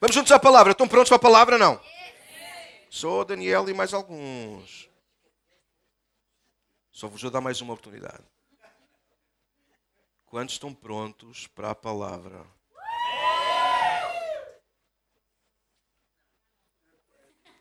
[0.00, 0.72] Vamos juntos à palavra.
[0.72, 1.58] Estão prontos para a palavra?
[1.58, 1.78] Não?
[2.88, 4.88] Sou Daniel e mais alguns.
[6.90, 8.24] Só vos vou dar mais uma oportunidade.
[10.24, 12.46] Quantos estão prontos para a palavra?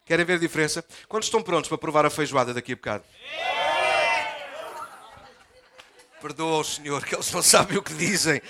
[0.06, 0.84] Querem ver a diferença?
[1.10, 3.04] Quantos estão prontos para provar a feijoada daqui a bocado?
[6.22, 8.42] Perdoa o Senhor, que eles não sabem o que dizem.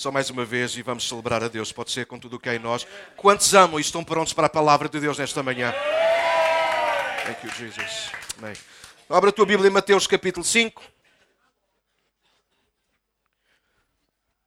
[0.00, 1.72] Só mais uma vez e vamos celebrar a Deus.
[1.72, 2.86] Pode ser com tudo o que é em nós.
[3.18, 5.74] Quantos amam e estão prontos para a palavra de Deus nesta manhã?
[7.26, 8.10] Thank you, Jesus.
[8.38, 8.54] Amém.
[9.10, 10.82] Abra a tua Bíblia em Mateus capítulo 5.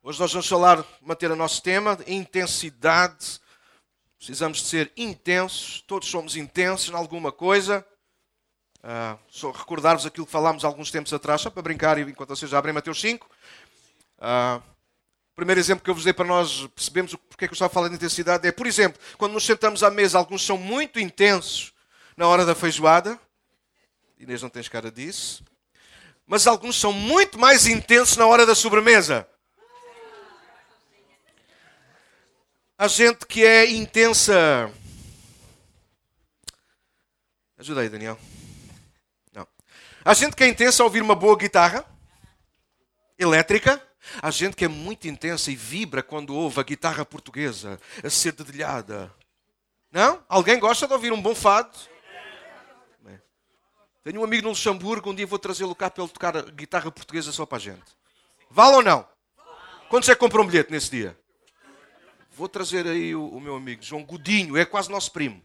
[0.01, 3.39] Hoje nós vamos falar, manter o nosso tema, intensidade.
[4.17, 5.83] Precisamos de ser intensos.
[5.85, 7.85] Todos somos intensos em alguma coisa.
[8.79, 12.73] Uh, só recordar-vos aquilo que falámos alguns tempos atrás, só para brincar, enquanto vocês abrem
[12.73, 13.27] Mateus 5.
[13.27, 13.29] Uh,
[14.19, 14.61] ah,
[15.33, 17.71] o primeiro exemplo que eu vos dei para nós percebermos porque é que eu estava
[17.71, 20.99] a falar de intensidade é, por exemplo, quando nos sentamos à mesa, alguns são muito
[20.99, 21.73] intensos
[22.15, 23.19] na hora da feijoada.
[24.19, 25.43] Inês não tens cara disso.
[26.27, 29.27] Mas alguns são muito mais intensos na hora da sobremesa.
[32.77, 34.71] Há gente que é intensa.
[37.57, 38.19] Ajuda aí, Daniel.
[39.33, 39.47] Não.
[40.13, 41.83] Gente que é intensa a ouvir uma boa guitarra
[43.17, 43.81] elétrica
[44.21, 48.33] Há gente que é muito intensa e vibra quando ouve a guitarra portuguesa a ser
[48.33, 49.13] dedilhada.
[49.91, 50.23] Não?
[50.27, 51.77] Alguém gosta de ouvir um bom fado?
[54.03, 56.91] Tenho um amigo no Luxemburgo, um dia vou trazê-lo cá para ele tocar a guitarra
[56.91, 57.95] portuguesa só para a gente.
[58.49, 59.07] Vale ou não?
[59.89, 61.17] Quando você comprou um bilhete nesse dia?
[62.31, 65.41] Vou trazer aí o, o meu amigo João Godinho, é quase nosso primo.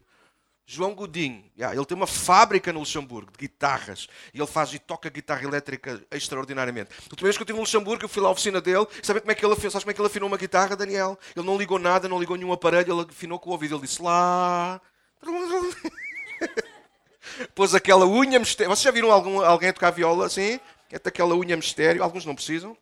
[0.71, 4.77] João Godinho, yeah, ele tem uma fábrica no Luxemburgo de guitarras e ele faz e
[4.77, 6.91] toca guitarra elétrica extraordinariamente.
[6.91, 9.19] A última vez que eu estive no Luxemburgo, eu fui lá à oficina dele, sabe
[9.19, 9.71] como é que ele afinou?
[9.71, 11.17] Sabes como é que ele afinou uma guitarra, Daniel?
[11.35, 13.77] Ele não ligou nada, não ligou nenhum aparelho, ele afinou com o ouvido.
[13.77, 14.79] Ele disse lá.
[17.55, 18.69] Pôs aquela unha mistério.
[18.69, 20.59] Vocês já viram algum, alguém tocar viola assim?
[20.91, 22.77] É aquela unha mistério, alguns não precisam.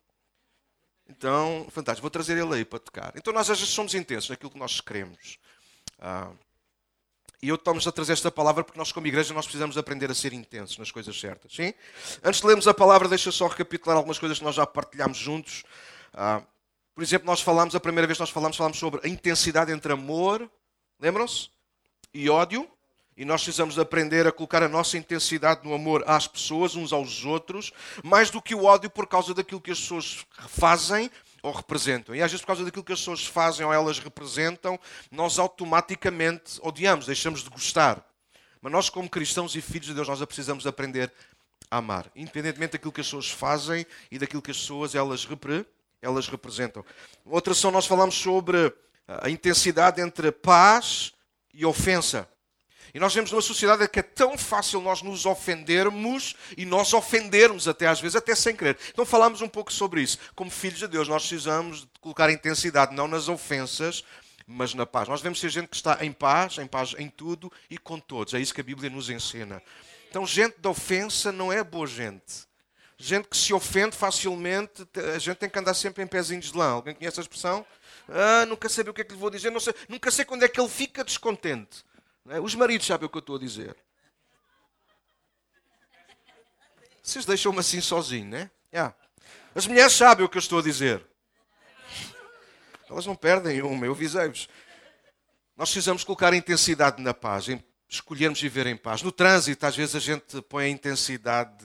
[1.08, 3.14] Então, fantástico, vou trazer ele aí para tocar.
[3.16, 5.38] Então nós às vezes somos intensos naquilo que nós queremos.
[5.98, 6.32] Ah,
[7.40, 10.14] e eu estamos a trazer esta palavra porque nós, como igreja, nós precisamos aprender a
[10.14, 11.54] ser intensos nas coisas certas.
[11.54, 11.72] Sim?
[12.22, 15.62] Antes de lermos a palavra, deixa só recapitular algumas coisas que nós já partilhámos juntos.
[16.12, 16.42] Ah,
[16.96, 19.92] por exemplo, nós falámos, a primeira vez que nós falámos, falámos sobre a intensidade entre
[19.92, 20.50] amor,
[20.98, 21.48] lembram-se?
[22.12, 22.68] E ódio.
[23.16, 27.24] E nós precisamos aprender a colocar a nossa intensidade no amor às pessoas, uns aos
[27.24, 27.72] outros,
[28.02, 31.10] mais do que o ódio por causa daquilo que as pessoas fazem
[31.42, 32.14] ou representam.
[32.14, 34.78] E às vezes, por causa daquilo que as pessoas fazem ou elas representam,
[35.10, 38.04] nós automaticamente odiamos, deixamos de gostar.
[38.60, 41.12] Mas nós, como cristãos e filhos de Deus, nós precisamos aprender
[41.70, 45.66] a amar, independentemente daquilo que as pessoas fazem e daquilo que as pessoas elas, repre,
[46.00, 46.84] elas representam.
[47.24, 48.72] Outra são, nós falamos sobre
[49.06, 51.12] a intensidade entre paz
[51.54, 52.28] e ofensa.
[52.94, 57.68] E nós vemos numa sociedade que é tão fácil nós nos ofendermos e nós ofendermos
[57.68, 58.78] até às vezes, até sem querer.
[58.90, 60.18] Então falámos um pouco sobre isso.
[60.34, 64.04] Como filhos de Deus, nós precisamos colocar intensidade não nas ofensas,
[64.46, 65.08] mas na paz.
[65.08, 68.32] Nós devemos ser gente que está em paz, em paz em tudo e com todos.
[68.32, 69.62] É isso que a Bíblia nos ensina.
[70.08, 72.48] Então, gente da ofensa não é boa gente.
[72.96, 76.70] Gente que se ofende facilmente, a gente tem que andar sempre em pezinhos de lã.
[76.70, 77.64] Alguém conhece a expressão?
[78.08, 80.48] Ah, nunca sei o que é que lhe vou dizer, sei, nunca sei quando é
[80.48, 81.84] que ele fica descontente.
[82.30, 82.40] É?
[82.40, 83.76] Os maridos sabem o que eu estou a dizer.
[87.02, 88.50] Vocês deixam-me assim sozinho, né?
[88.72, 88.94] Yeah.
[89.54, 91.04] As mulheres sabem o que eu estou a dizer.
[92.88, 94.48] Elas não perdem uma, eu avisei-vos.
[95.56, 99.02] Nós precisamos colocar intensidade na paz, em escolhermos viver em paz.
[99.02, 101.64] No trânsito, às vezes a gente põe a intensidade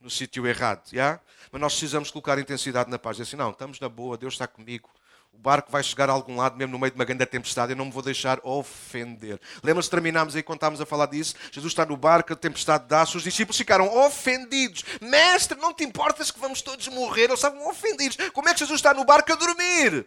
[0.00, 1.20] no sítio errado, yeah?
[1.50, 3.18] mas nós precisamos colocar intensidade na paz.
[3.18, 4.90] E assim, não, estamos na boa, Deus está comigo
[5.34, 7.76] o barco vai chegar a algum lado, mesmo no meio de uma grande tempestade, eu
[7.76, 9.40] não me vou deixar ofender.
[9.62, 11.34] Lembra-se, terminámos aí quando estávamos a falar disso?
[11.50, 14.84] Jesus está no barco, a tempestade dá, os discípulos ficaram ofendidos.
[15.00, 17.24] Mestre, não te importas que vamos todos morrer?
[17.24, 18.16] Eles estavam ofendidos.
[18.32, 20.06] Como é que Jesus está no barco a dormir?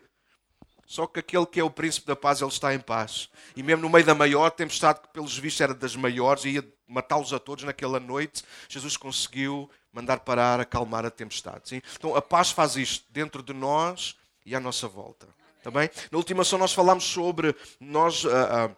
[0.88, 3.30] Só que aquele que é o príncipe da paz, ele está em paz.
[3.56, 6.68] E mesmo no meio da maior tempestade, que pelos vistos era das maiores, e ia
[6.88, 11.68] matá-los a todos naquela noite, Jesus conseguiu mandar parar, acalmar a tempestade.
[11.68, 11.82] Sim?
[11.98, 14.16] Então a paz faz isto dentro de nós
[14.48, 15.28] e à nossa volta.
[15.62, 15.70] Tá
[16.10, 18.30] Na última ação nós falámos sobre nós uh,
[18.70, 18.76] uh,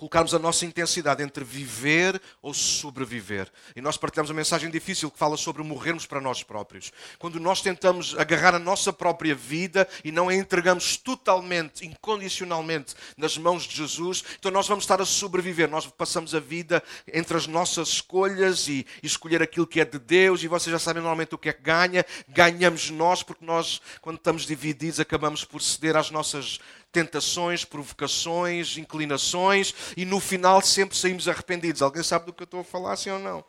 [0.00, 3.52] colocarmos a nossa intensidade entre viver ou sobreviver.
[3.76, 6.90] E nós partilhamos uma mensagem difícil que fala sobre morrermos para nós próprios.
[7.18, 13.36] Quando nós tentamos agarrar a nossa própria vida e não a entregamos totalmente, incondicionalmente nas
[13.36, 15.68] mãos de Jesus, então nós vamos estar a sobreviver.
[15.68, 19.98] Nós passamos a vida entre as nossas escolhas e, e escolher aquilo que é de
[19.98, 20.42] Deus.
[20.42, 22.06] E vocês já sabem normalmente o que é que ganha.
[22.26, 26.58] Ganhamos nós, porque nós, quando estamos divididos, acabamos por ceder às nossas
[26.92, 31.82] tentações, provocações, inclinações e no final sempre saímos arrependidos.
[31.82, 33.44] Alguém sabe do que eu estou a falar, sim ou não?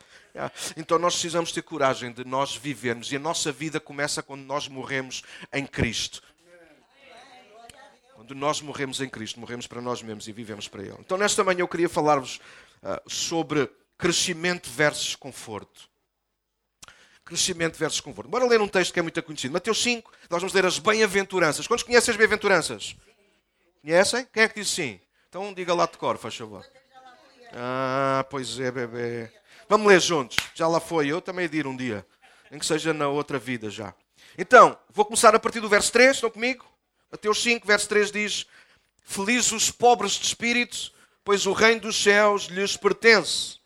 [0.77, 4.67] Então nós precisamos ter coragem de nós vivermos e a nossa vida começa quando nós
[4.67, 6.21] morremos em Cristo.
[8.15, 10.95] Quando nós morremos em Cristo, morremos para nós mesmos e vivemos para Ele.
[10.99, 12.39] Então nesta manhã eu queria falar-vos
[12.83, 15.89] uh, sobre crescimento versus conforto.
[17.25, 18.29] Crescimento versus conforto.
[18.29, 19.53] Bora ler um texto que é muito conhecido.
[19.53, 21.65] Mateus 5, nós vamos ler as bem-aventuranças.
[21.65, 22.95] Quantos conhecem as bem-aventuranças?
[23.81, 24.27] Conhecem?
[24.31, 24.99] Quem é que diz sim?
[25.27, 26.65] Então diga lá de cor, faz favor.
[27.53, 29.31] Ah, pois é, bebê.
[29.67, 30.37] Vamos ler juntos.
[30.53, 31.07] Já lá foi.
[31.07, 32.05] Eu também de ir um dia.
[32.49, 33.93] Nem que seja na outra vida já.
[34.37, 36.15] Então, vou começar a partir do verso 3.
[36.15, 36.65] Estão comigo?
[37.11, 38.45] Mateus 5, verso 3 diz:
[39.03, 40.91] Felizes os pobres de espírito,
[41.23, 43.59] pois o reino dos céus lhes pertence.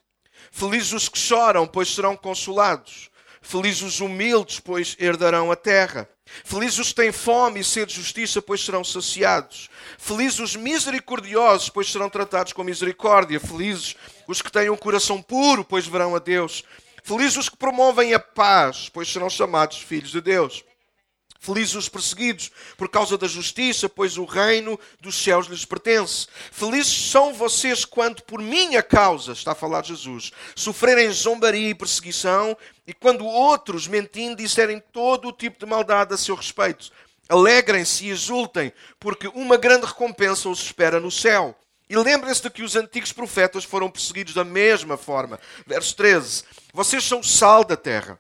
[0.51, 3.09] Felizes os que choram, pois serão consolados.
[3.47, 6.09] Felizes os humildes, pois herdarão a terra.
[6.43, 9.69] Felizes os que têm fome e sede de justiça, pois serão saciados.
[9.99, 13.39] Felizes os misericordiosos, pois serão tratados com misericórdia.
[13.39, 13.95] Felizes
[14.27, 16.63] os que têm um coração puro, pois verão a Deus.
[17.03, 20.63] Felizes os que promovem a paz, pois serão chamados filhos de Deus.
[21.45, 26.25] Felizes os perseguidos por causa da justiça, pois o reino dos céus lhes pertence.
[26.51, 32.57] Felizes são vocês quando por minha causa, está a falar Jesus, sofrerem zombaria e perseguição,
[32.87, 36.91] e quando outros, mentindo, disserem todo o tipo de maldade a seu respeito.
[37.29, 41.55] Alegrem-se e exultem, porque uma grande recompensa os espera no céu.
[41.87, 45.39] E lembrem-se de que os antigos profetas foram perseguidos da mesma forma.
[45.67, 46.43] Verso 13:
[46.73, 48.19] Vocês são o sal da terra.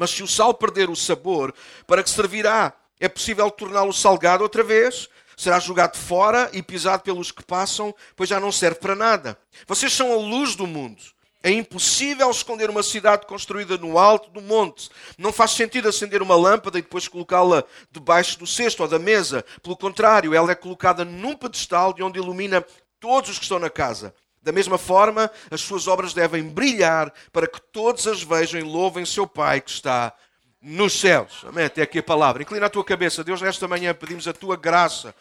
[0.00, 1.54] Mas se o sal perder o sabor,
[1.86, 2.72] para que servirá?
[2.98, 5.10] É possível torná-lo salgado outra vez?
[5.36, 9.38] Será jogado fora e pisado pelos que passam, pois já não serve para nada.
[9.66, 11.02] Vocês são a luz do mundo.
[11.42, 14.88] É impossível esconder uma cidade construída no alto do monte.
[15.18, 17.62] Não faz sentido acender uma lâmpada e depois colocá-la
[17.92, 19.44] debaixo do cesto ou da mesa.
[19.62, 22.64] Pelo contrário, ela é colocada num pedestal de onde ilumina
[22.98, 24.14] todos os que estão na casa.
[24.42, 29.04] Da mesma forma, as suas obras devem brilhar para que todos as vejam e louvem
[29.04, 30.14] seu Pai que está
[30.60, 31.42] nos céus.
[31.44, 31.64] Amém?
[31.64, 32.42] Até aqui a palavra.
[32.42, 33.22] Inclina a tua cabeça.
[33.22, 35.14] Deus, nesta manhã pedimos a tua graça,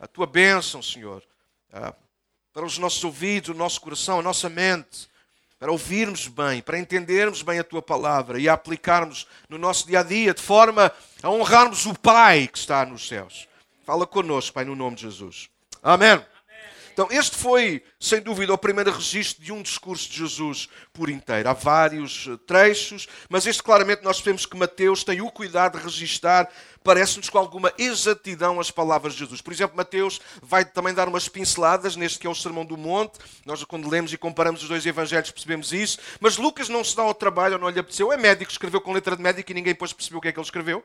[0.00, 1.22] a tua bênção, Senhor,
[1.72, 1.94] ah,
[2.52, 5.08] para os nossos ouvidos, o nosso coração, a nossa mente,
[5.58, 10.00] para ouvirmos bem, para entendermos bem a tua palavra e a aplicarmos no nosso dia
[10.00, 10.92] a dia, de forma
[11.22, 13.48] a honrarmos o Pai que está nos céus.
[13.84, 15.48] Fala connosco, Pai, no nome de Jesus.
[15.82, 16.22] Amém.
[16.96, 21.46] Então, este foi, sem dúvida, o primeiro registro de um discurso de Jesus por inteiro.
[21.46, 25.84] Há vários eh, trechos, mas este claramente nós vemos que Mateus tem o cuidado de
[25.84, 26.48] registar,
[26.82, 29.42] parece-nos com alguma exatidão, as palavras de Jesus.
[29.42, 33.18] Por exemplo, Mateus vai também dar umas pinceladas neste que é o Sermão do Monte.
[33.44, 35.98] Nós, quando lemos e comparamos os dois evangelhos, percebemos isso.
[36.18, 38.10] Mas Lucas não se dá ao trabalho, ou não lhe apeteceu.
[38.10, 40.38] É médico, escreveu com letra de médico e ninguém depois percebeu o que é que
[40.38, 40.82] ele escreveu.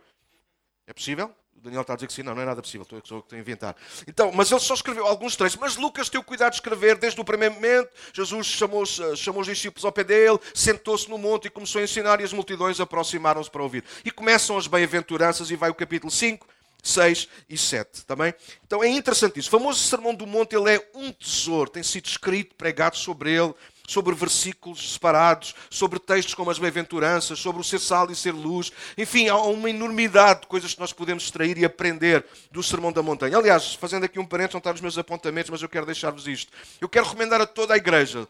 [0.85, 1.33] É possível?
[1.61, 3.37] O Daniel está a dizer que sim, não, não é nada possível, estou, que estou
[3.37, 3.75] a inventar.
[4.07, 5.59] Então, mas ele só escreveu alguns trechos.
[5.61, 7.87] Mas Lucas teve cuidado de escrever desde o primeiro momento.
[8.11, 11.83] Jesus chamou, eh, chamou os discípulos ao pé dele, sentou-se no monte e começou a
[11.83, 13.83] ensinar, e as multidões aproximaram-se para ouvir.
[14.03, 16.47] E começam as bem-aventuranças, e vai o capítulo 5,
[16.81, 18.05] 6 e 7.
[18.05, 18.33] Também?
[18.65, 19.49] Então é interessante isso.
[19.49, 23.53] O famoso Sermão do Monte ele é um tesouro, tem sido escrito, pregado sobre ele
[23.91, 28.71] sobre versículos separados, sobre textos como as bem-aventuranças, sobre o ser sal e ser luz.
[28.97, 33.03] Enfim, há uma enormidade de coisas que nós podemos extrair e aprender do Sermão da
[33.03, 33.37] Montanha.
[33.37, 36.53] Aliás, fazendo aqui um parênteses, não está nos meus apontamentos, mas eu quero deixar-vos isto.
[36.79, 38.25] Eu quero recomendar a toda a igreja.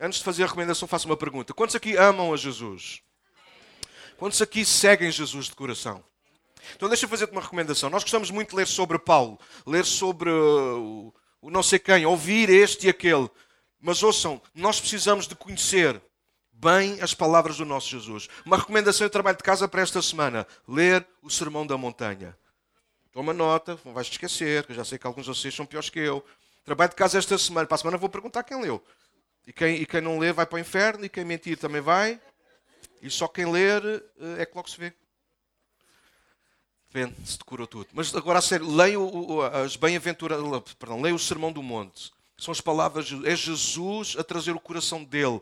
[0.00, 1.52] Antes de fazer a recomendação, faço uma pergunta.
[1.52, 3.02] Quantos aqui amam a Jesus?
[4.16, 6.02] Quantos aqui seguem Jesus de coração?
[6.74, 7.90] Então deixa eu fazer-te uma recomendação.
[7.90, 11.12] Nós gostamos muito de ler sobre Paulo, ler sobre uh,
[11.42, 13.28] o não sei quem, ouvir este e aquele.
[13.80, 16.00] Mas ouçam, nós precisamos de conhecer
[16.52, 18.28] bem as palavras do nosso Jesus.
[18.44, 22.36] Uma recomendação de trabalho de casa para esta semana: ler o Sermão da Montanha.
[23.12, 25.66] Toma nota, não vais te esquecer, que eu já sei que alguns de vocês são
[25.66, 26.24] piores que eu.
[26.64, 27.66] Trabalho de casa esta semana.
[27.66, 28.84] Para a semana vou perguntar quem leu.
[29.46, 32.20] E quem, e quem não lê vai para o inferno, e quem mentir também vai.
[33.00, 33.82] E só quem ler
[34.20, 34.92] eh, é que logo se vê.
[36.90, 37.88] Vende, se decorou tudo.
[37.92, 38.98] Mas agora a sério, leia
[39.64, 40.38] as bem-aventuras,
[40.78, 42.12] perdão, leia o Sermão do Monte.
[42.38, 45.40] São as palavras, é Jesus a trazer o coração dele,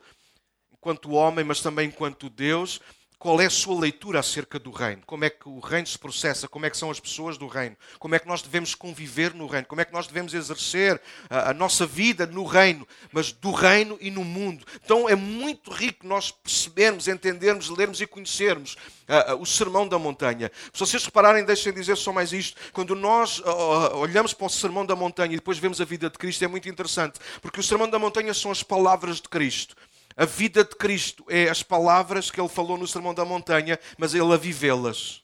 [0.72, 2.80] enquanto homem, mas também enquanto Deus,
[3.18, 5.02] qual é a sua leitura acerca do reino?
[5.06, 6.46] Como é que o reino se processa?
[6.46, 7.76] Como é que são as pessoas do reino?
[7.98, 9.66] Como é que nós devemos conviver no reino?
[9.66, 13.96] Como é que nós devemos exercer a, a nossa vida no reino, mas do reino
[14.00, 14.66] e no mundo?
[14.84, 18.76] Então é muito rico nós percebermos, entendermos, lermos e conhecermos
[19.08, 20.50] uh, uh, o sermão da montanha.
[20.72, 22.60] Se vocês repararem, deixem dizer só mais isto.
[22.72, 26.18] Quando nós uh, olhamos para o sermão da montanha e depois vemos a vida de
[26.18, 29.74] Cristo, é muito interessante, porque o sermão da montanha são as palavras de Cristo.
[30.16, 34.14] A vida de Cristo é as palavras que ele falou no Sermão da Montanha, mas
[34.14, 35.22] ele a vivê-las.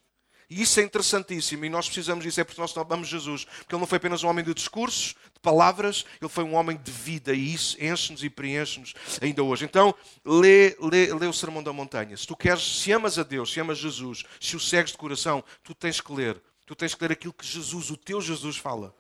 [0.51, 3.47] E isso é interessantíssimo e nós precisamos disso, é porque nós amamos Jesus.
[3.47, 6.77] Porque ele não foi apenas um homem de discursos, de palavras, ele foi um homem
[6.77, 9.65] de vida e isso enche-nos e preenche-nos ainda hoje.
[9.65, 12.15] Então, lê, lê, lê o Sermão da Montanha.
[12.15, 15.43] Se tu queres, se amas a Deus, se amas Jesus, se o segues de coração,
[15.65, 16.39] tu tens que ler.
[16.67, 18.95] Tu tens que ler aquilo que Jesus, o teu Jesus, fala.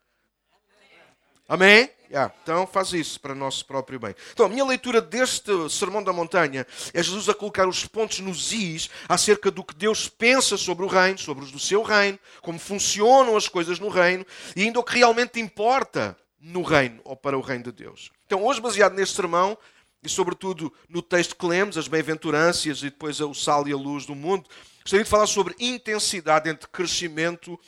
[1.49, 1.91] Amém?
[2.13, 4.15] Yeah, então faz isso para o nosso próprio bem.
[4.35, 8.53] Então, a minha leitura deste Sermão da Montanha é Jesus a colocar os pontos nos
[8.53, 13.35] is acerca do que Deus pensa sobre o reino, sobre o seu reino, como funcionam
[13.35, 17.41] as coisas no reino e ainda o que realmente importa no reino ou para o
[17.41, 18.11] reino de Deus.
[18.27, 19.57] Então, hoje, baseado neste sermão
[20.03, 24.05] e sobretudo no texto que lemos, as bem-aventurâncias e depois o sal e a luz
[24.05, 24.47] do mundo,
[24.83, 27.59] gostaria de falar sobre intensidade entre crescimento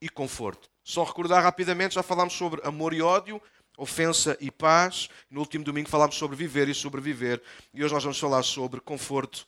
[0.00, 0.69] e conforto.
[0.90, 3.40] Só recordar rapidamente, já falámos sobre amor e ódio,
[3.78, 5.08] ofensa e paz.
[5.30, 7.40] No último domingo falámos sobre viver e sobreviver.
[7.72, 9.46] E hoje nós vamos falar sobre conforto.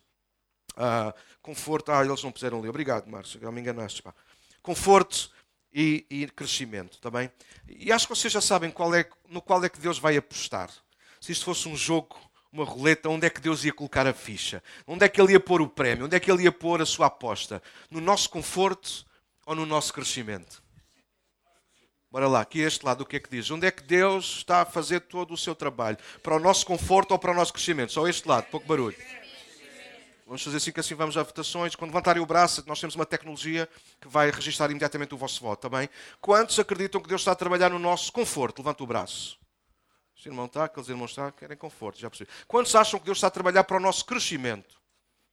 [0.77, 1.91] Uh, conforto.
[1.91, 2.69] Ah, eles não puseram ler.
[2.69, 3.41] Obrigado, Márcio.
[3.41, 4.01] Já me enganaste.
[4.05, 4.15] Pá.
[4.63, 5.33] Conforto
[5.75, 7.01] e, e, crescimento.
[7.01, 7.29] Tá bem?
[7.69, 10.71] E acho que vocês já sabem qual é, no qual é que Deus vai apostar.
[11.21, 12.17] Se isto fosse um jogo,
[12.53, 14.63] uma roleta, onde é que Deus ia colocar a ficha?
[14.87, 16.05] Onde é que Ele ia pôr o prémio?
[16.05, 17.61] Onde é que Ele ia pôr a sua aposta?
[17.91, 19.05] No nosso conforto
[19.45, 20.62] ou no nosso crescimento?
[22.12, 23.50] Bora lá, aqui este lado, o que é que diz?
[23.50, 25.97] Onde é que Deus está a fazer todo o seu trabalho?
[26.23, 27.90] Para o nosso conforto ou para o nosso crescimento?
[27.90, 28.95] Só este lado, pouco barulho.
[30.26, 31.75] Vamos fazer assim que assim vamos a votações.
[31.75, 33.66] Quando levantarem o braço, nós temos uma tecnologia
[33.99, 35.88] que vai registrar imediatamente o vosso voto, está bem?
[36.21, 38.59] Quantos acreditam que Deus está a trabalhar no nosso conforto?
[38.59, 39.38] Levanta o braço.
[40.14, 42.28] Este irmão está, aqueles irmãos estão, querem conforto, já percebi.
[42.47, 44.76] Quantos acham que Deus está a trabalhar para o nosso crescimento?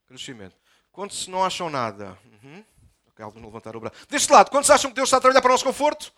[0.08, 0.56] Crescimento.
[0.94, 2.18] Quantos não acham nada?
[2.42, 2.64] Uhum.
[3.10, 3.98] Ok, alguns levantaram o braço.
[4.08, 6.14] Deste lado, quantos acham que Deus está a trabalhar para o nosso conforto?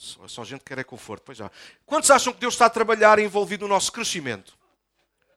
[0.00, 1.24] Só, só gente que quer é conforto.
[1.26, 1.50] Pois já.
[1.84, 4.56] Quantos acham que Deus está a trabalhar envolvido no nosso crescimento?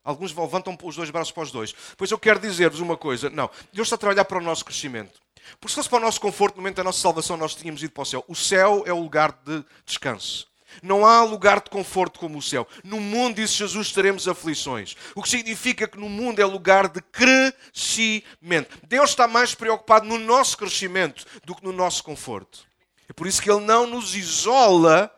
[0.02, 1.76] Alguns levantam os dois braços para os dois.
[1.98, 3.30] Pois eu quero dizer-vos uma coisa.
[3.30, 5.22] Não, Deus está a trabalhar para o nosso crescimento.
[5.60, 7.92] Porque se fosse para o nosso conforto, no momento da nossa salvação, nós tínhamos ido
[7.92, 8.24] para o céu.
[8.26, 10.48] O céu é o lugar de descanso.
[10.82, 12.66] Não há lugar de conforto como o céu.
[12.86, 14.96] No mundo, disse Jesus, teremos aflições.
[15.14, 18.80] O que significa que no mundo é lugar de crescimento.
[18.88, 22.66] Deus está mais preocupado no nosso crescimento do que no nosso conforto.
[23.14, 25.14] É por isso que Ele não nos isola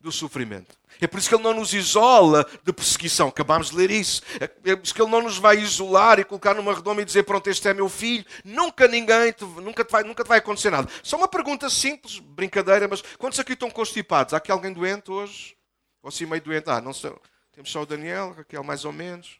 [0.00, 0.76] do sofrimento.
[1.00, 3.28] É por isso que Ele não nos isola de perseguição.
[3.28, 4.22] Acabámos de ler isso.
[4.40, 7.22] É por isso que Ele não nos vai isolar e colocar numa redoma e dizer:
[7.22, 8.26] Pronto, este é meu filho.
[8.44, 10.90] Nunca ninguém, te, nunca, te vai, nunca te vai acontecer nada.
[11.00, 14.34] Só uma pergunta simples, brincadeira, mas quantos aqui estão constipados?
[14.34, 15.56] Há aqui alguém doente hoje?
[16.02, 16.68] Ou assim meio doente?
[16.68, 17.14] Ah, não sei.
[17.52, 19.38] Temos só o Daniel, Raquel mais ou menos.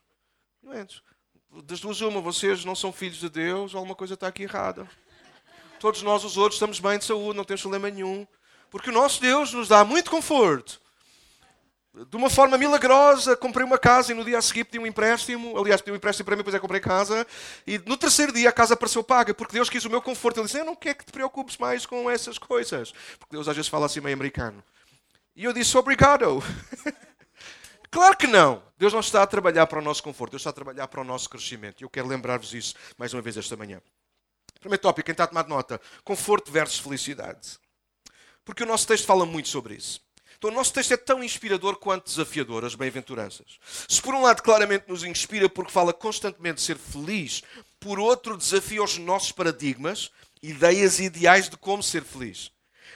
[0.63, 1.01] Doentes.
[1.65, 4.87] Das duas, uma, vocês não são filhos de Deus, alguma coisa está aqui errada.
[5.79, 8.25] Todos nós, os outros, estamos bem de saúde, não temos problema nenhum.
[8.69, 10.81] Porque o nosso Deus nos dá muito conforto.
[12.09, 15.57] De uma forma milagrosa, comprei uma casa e no dia a seguir pedi um empréstimo.
[15.57, 17.25] Aliás, pedi um empréstimo para mim, depois é comprei casa.
[17.65, 20.39] E no terceiro dia a casa apareceu paga, porque Deus quis o meu conforto.
[20.39, 22.91] Ele disse: Eu não quero que te preocupes mais com essas coisas.
[23.17, 24.63] Porque Deus às vezes fala assim meio americano.
[25.35, 26.43] E eu disse: Obrigado.
[27.89, 28.61] claro que não.
[28.77, 31.03] Deus não está a trabalhar para o nosso conforto, Deus está a trabalhar para o
[31.03, 31.81] nosso crescimento.
[31.81, 33.81] E eu quero lembrar-vos isso mais uma vez esta manhã.
[34.67, 37.57] Primeiro tópico, quem está a tomar nota: conforto versus felicidade.
[38.43, 40.01] Porque o nosso texto fala muito sobre isso.
[40.37, 43.57] Então, o nosso texto é tão inspirador quanto desafiador, as bem-aventuranças.
[43.87, 47.41] Se por um lado claramente nos inspira porque fala constantemente de ser feliz,
[47.79, 50.11] por outro desafia os nossos paradigmas,
[50.43, 52.51] ideias e ideais de como ser feliz.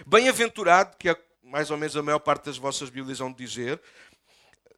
[0.06, 3.82] Bem-aventurado, que é mais ou menos a maior parte das vossas Bíblias vão dizer,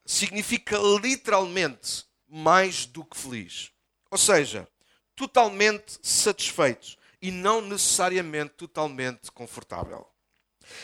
[0.05, 3.71] significa literalmente mais do que feliz.
[4.09, 4.67] Ou seja,
[5.15, 10.07] totalmente satisfeito e não necessariamente totalmente confortável.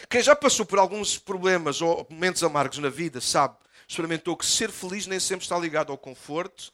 [0.10, 3.58] Quem já passou por alguns problemas ou momentos amargos na vida sabe,
[3.88, 6.72] experimentou que ser feliz nem sempre está ligado ao conforto,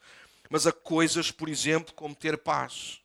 [0.50, 3.00] mas a coisas, por exemplo, como ter paz.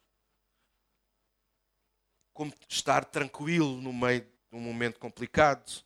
[2.32, 5.82] Como estar tranquilo no meio de um momento complicado.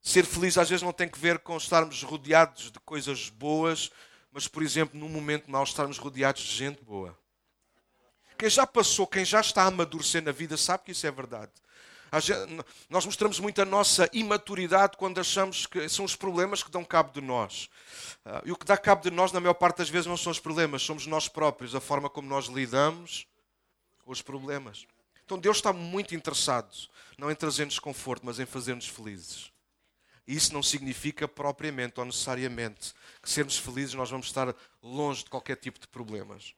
[0.00, 3.90] Ser feliz às vezes não tem que ver com estarmos rodeados de coisas boas,
[4.32, 7.16] mas, por exemplo, num momento mau, estarmos rodeados de gente boa.
[8.42, 11.52] Quem já passou, quem já está a amadurecer na vida, sabe que isso é verdade.
[12.90, 17.12] Nós mostramos muito a nossa imaturidade quando achamos que são os problemas que dão cabo
[17.12, 17.70] de nós.
[18.24, 20.32] Ah, e o que dá cabo de nós, na maior parte das vezes, não são
[20.32, 23.28] os problemas, somos nós próprios, a forma como nós lidamos
[24.04, 24.88] com os problemas.
[25.24, 26.74] Então Deus está muito interessado,
[27.16, 29.52] não em trazer-nos conforto, mas em fazer-nos felizes.
[30.26, 35.30] E isso não significa propriamente ou necessariamente que sermos felizes nós vamos estar longe de
[35.30, 36.54] qualquer tipo de problemas.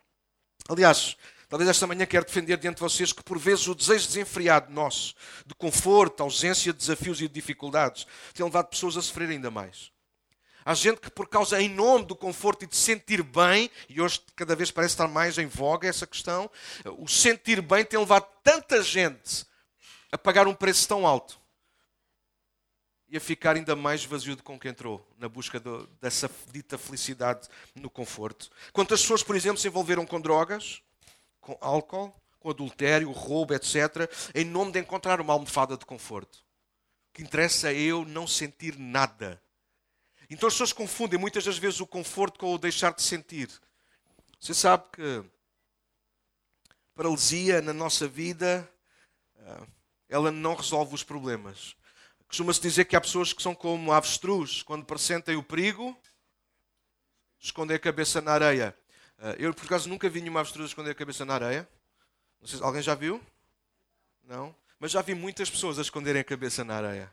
[0.66, 1.14] Aliás,
[1.54, 5.14] talvez esta manhã quero defender diante de vocês que por vezes o desejo desenfreado nosso,
[5.46, 9.92] de conforto, ausência de desafios e de dificuldades, tem levado pessoas a sofrer ainda mais.
[10.64, 14.20] Há gente que, por causa, em nome do conforto e de sentir bem, e hoje
[14.34, 16.50] cada vez parece estar mais em voga essa questão,
[16.98, 19.46] o sentir bem tem levado tanta gente
[20.10, 21.38] a pagar um preço tão alto
[23.08, 26.76] e a ficar ainda mais vazio do com que entrou, na busca de, dessa dita
[26.76, 27.46] felicidade
[27.76, 28.50] no conforto.
[28.72, 30.82] Quantas pessoas, por exemplo, se envolveram com drogas,
[31.44, 36.38] com álcool, com adultério, roubo, etc., em nome de encontrar uma almofada de conforto.
[37.10, 39.40] O que interessa é eu não sentir nada.
[40.28, 43.48] Então as pessoas confundem muitas das vezes o conforto com o deixar de sentir.
[44.40, 45.24] Você sabe que
[46.94, 48.68] paralisia na nossa vida,
[49.38, 49.66] ah,
[50.08, 51.76] ela não resolve os problemas.
[52.26, 55.96] Costuma-se dizer que há pessoas que são como avestruz, quando pressentem o perigo,
[57.38, 58.76] escondem a cabeça na areia.
[59.26, 61.66] Ah, eu, por acaso, nunca vi nenhuma avestruz esconder a cabeça na areia.
[62.42, 63.18] Não sei, alguém já viu?
[64.22, 64.54] Não?
[64.78, 67.10] Mas já vi muitas pessoas a esconderem a cabeça na areia.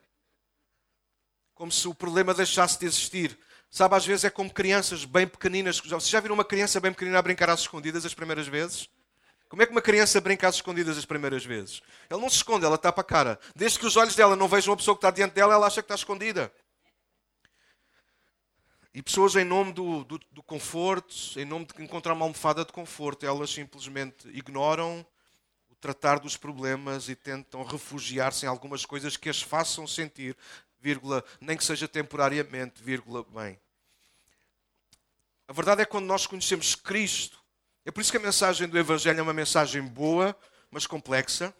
[1.55, 3.39] Como se o problema deixasse de existir.
[3.69, 5.79] Sabe, às vezes é como crianças bem pequeninas.
[5.79, 8.89] Vocês já viram uma criança bem pequenina a brincar às escondidas as primeiras vezes?
[9.47, 11.81] Como é que uma criança brinca às escondidas as primeiras vezes?
[12.09, 13.39] Ela não se esconde, ela tapa a cara.
[13.55, 15.81] Desde que os olhos dela não vejam a pessoa que está diante dela, ela acha
[15.81, 16.51] que está escondida.
[18.93, 22.73] E pessoas, em nome do, do, do conforto, em nome de encontrar uma almofada de
[22.73, 25.05] conforto, elas simplesmente ignoram
[25.69, 30.35] o tratar dos problemas e tentam refugiar-se em algumas coisas que as façam sentir,
[30.81, 33.57] vírgula, nem que seja temporariamente, vírgula, bem.
[35.47, 37.41] A verdade é que quando nós conhecemos Cristo,
[37.85, 40.37] é por isso que a mensagem do Evangelho é uma mensagem boa,
[40.69, 41.53] mas complexa.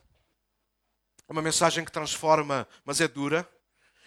[1.28, 3.50] É uma mensagem que transforma, mas é dura.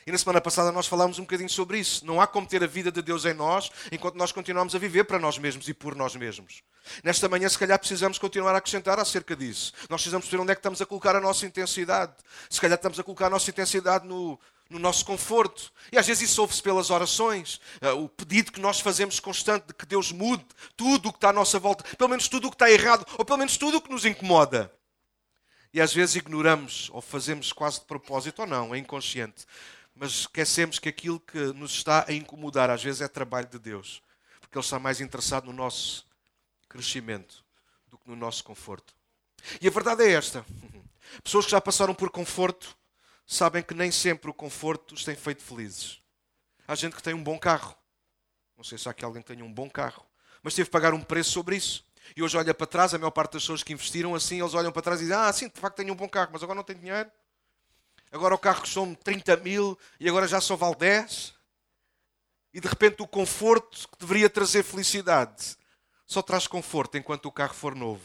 [0.07, 2.05] E na semana passada nós falámos um bocadinho sobre isso.
[2.07, 5.05] Não há como ter a vida de Deus em nós enquanto nós continuamos a viver
[5.05, 6.63] para nós mesmos e por nós mesmos.
[7.03, 9.73] Nesta manhã, se calhar, precisamos continuar a acrescentar acerca disso.
[9.89, 12.13] Nós precisamos perceber onde é que estamos a colocar a nossa intensidade.
[12.51, 15.73] Se calhar estamos a colocar a nossa intensidade no, no nosso conforto.
[15.93, 19.75] E às vezes isso ouve-se pelas orações, eh, o pedido que nós fazemos constante de
[19.75, 20.45] que Deus mude
[20.77, 23.25] tudo o que está à nossa volta, pelo menos tudo o que está errado, ou
[23.25, 24.73] pelo menos tudo o que nos incomoda.
[25.73, 29.45] E às vezes ignoramos, ou fazemos quase de propósito, ou não, é inconsciente.
[29.95, 34.03] Mas esquecemos que aquilo que nos está a incomodar às vezes é trabalho de Deus,
[34.41, 36.07] porque Ele está mais interessado no nosso
[36.69, 37.45] crescimento
[37.87, 38.95] do que no nosso conforto.
[39.61, 40.45] E a verdade é esta:
[41.23, 42.77] pessoas que já passaram por conforto
[43.27, 46.01] sabem que nem sempre o conforto os tem feito felizes.
[46.67, 47.77] Há gente que tem um bom carro.
[48.57, 50.05] Não sei se há aqui alguém que tenha um bom carro.
[50.43, 51.85] Mas teve que pagar um preço sobre isso.
[52.17, 54.73] E hoje olha para trás, a maior parte das pessoas que investiram assim, eles olham
[54.73, 56.65] para trás e dizem: Ah, sim, de facto tenho um bom carro, mas agora não
[56.65, 57.11] tenho dinheiro.
[58.15, 61.35] Agora o carro custou-me 30 mil e agora já só vale 10.
[62.53, 65.57] E de repente o conforto que deveria trazer felicidade
[66.07, 68.05] só traz conforto enquanto o carro for novo.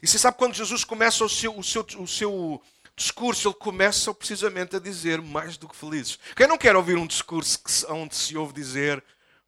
[0.00, 2.62] E você sabe quando Jesus começa o seu, o seu, o seu
[2.94, 6.20] discurso, ele começa precisamente a dizer mais do que felizes.
[6.36, 7.58] Quem não quer ouvir um discurso
[7.88, 9.02] onde se ouve dizer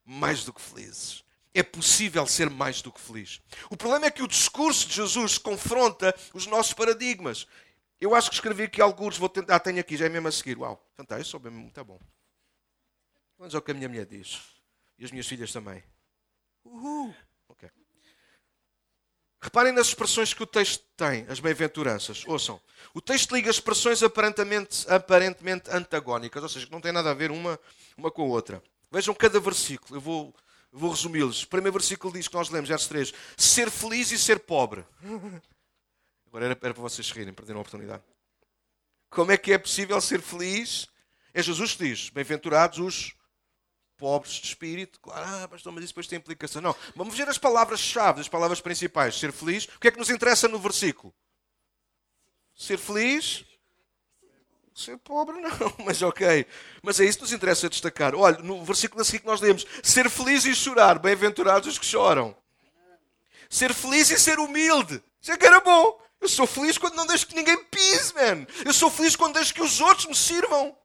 [0.04, 1.22] mais do que felizes?
[1.54, 3.40] É possível ser mais do que feliz.
[3.70, 7.46] O problema é que o discurso de Jesus confronta os nossos paradigmas.
[8.02, 10.32] Eu acho que escrevi aqui alguns, vou tentar, ah, tenho aqui, já é mesmo a
[10.32, 10.58] seguir.
[10.58, 12.00] Uau, fantástico, soube muito bom.
[13.38, 14.42] Vamos ao que a minha mulher diz.
[14.98, 15.80] E as minhas filhas também.
[16.64, 17.14] Uhul.
[17.48, 17.70] Ok.
[19.40, 22.24] Reparem nas expressões que o texto tem, as bem-aventuranças.
[22.26, 22.60] Ouçam.
[22.92, 27.30] O texto liga expressões aparentemente, aparentemente antagónicas, ou seja, que não tem nada a ver
[27.30, 27.56] uma,
[27.96, 28.60] uma com a outra.
[28.90, 30.34] Vejam cada versículo, eu vou,
[30.72, 31.44] vou resumi-los.
[31.44, 34.84] O primeiro versículo diz que nós lemos, verso 3: Ser feliz e ser pobre.
[36.32, 38.02] Agora era, para vocês rirem, perderam a oportunidade.
[39.10, 40.88] Como é que é possível ser feliz?
[41.34, 43.14] É Jesus que diz: Bem-aventurados os
[43.98, 44.98] pobres de espírito.
[44.98, 46.62] Claro, ah, pastor, mas isso depois tem implicação.
[46.62, 46.74] Não.
[46.96, 49.18] Vamos ver as palavras-chave, as palavras principais.
[49.18, 49.66] Ser feliz.
[49.66, 51.12] O que é que nos interessa no versículo?
[52.56, 53.44] Ser feliz.
[54.74, 55.50] Ser pobre, não,
[55.84, 56.46] mas ok.
[56.82, 58.14] Mas é isso que nos interessa destacar.
[58.14, 61.84] Olha, no versículo a seguir que nós lemos: ser feliz e chorar, bem-aventurados os que
[61.84, 62.34] choram.
[63.50, 65.04] Ser feliz e ser humilde.
[65.20, 66.00] Isso é que era bom.
[66.22, 68.46] Eu sou feliz quando não deixo que ninguém pise, man.
[68.64, 70.78] Eu sou feliz quando deixo que os outros me sirvam.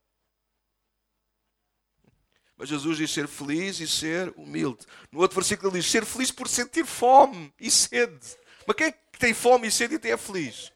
[2.57, 4.83] Mas Jesus diz ser feliz e ser humilde.
[5.11, 8.35] No outro versículo ele diz ser feliz por sentir fome e sede.
[8.65, 10.71] Mas quem é que tem fome e sede e tem é feliz?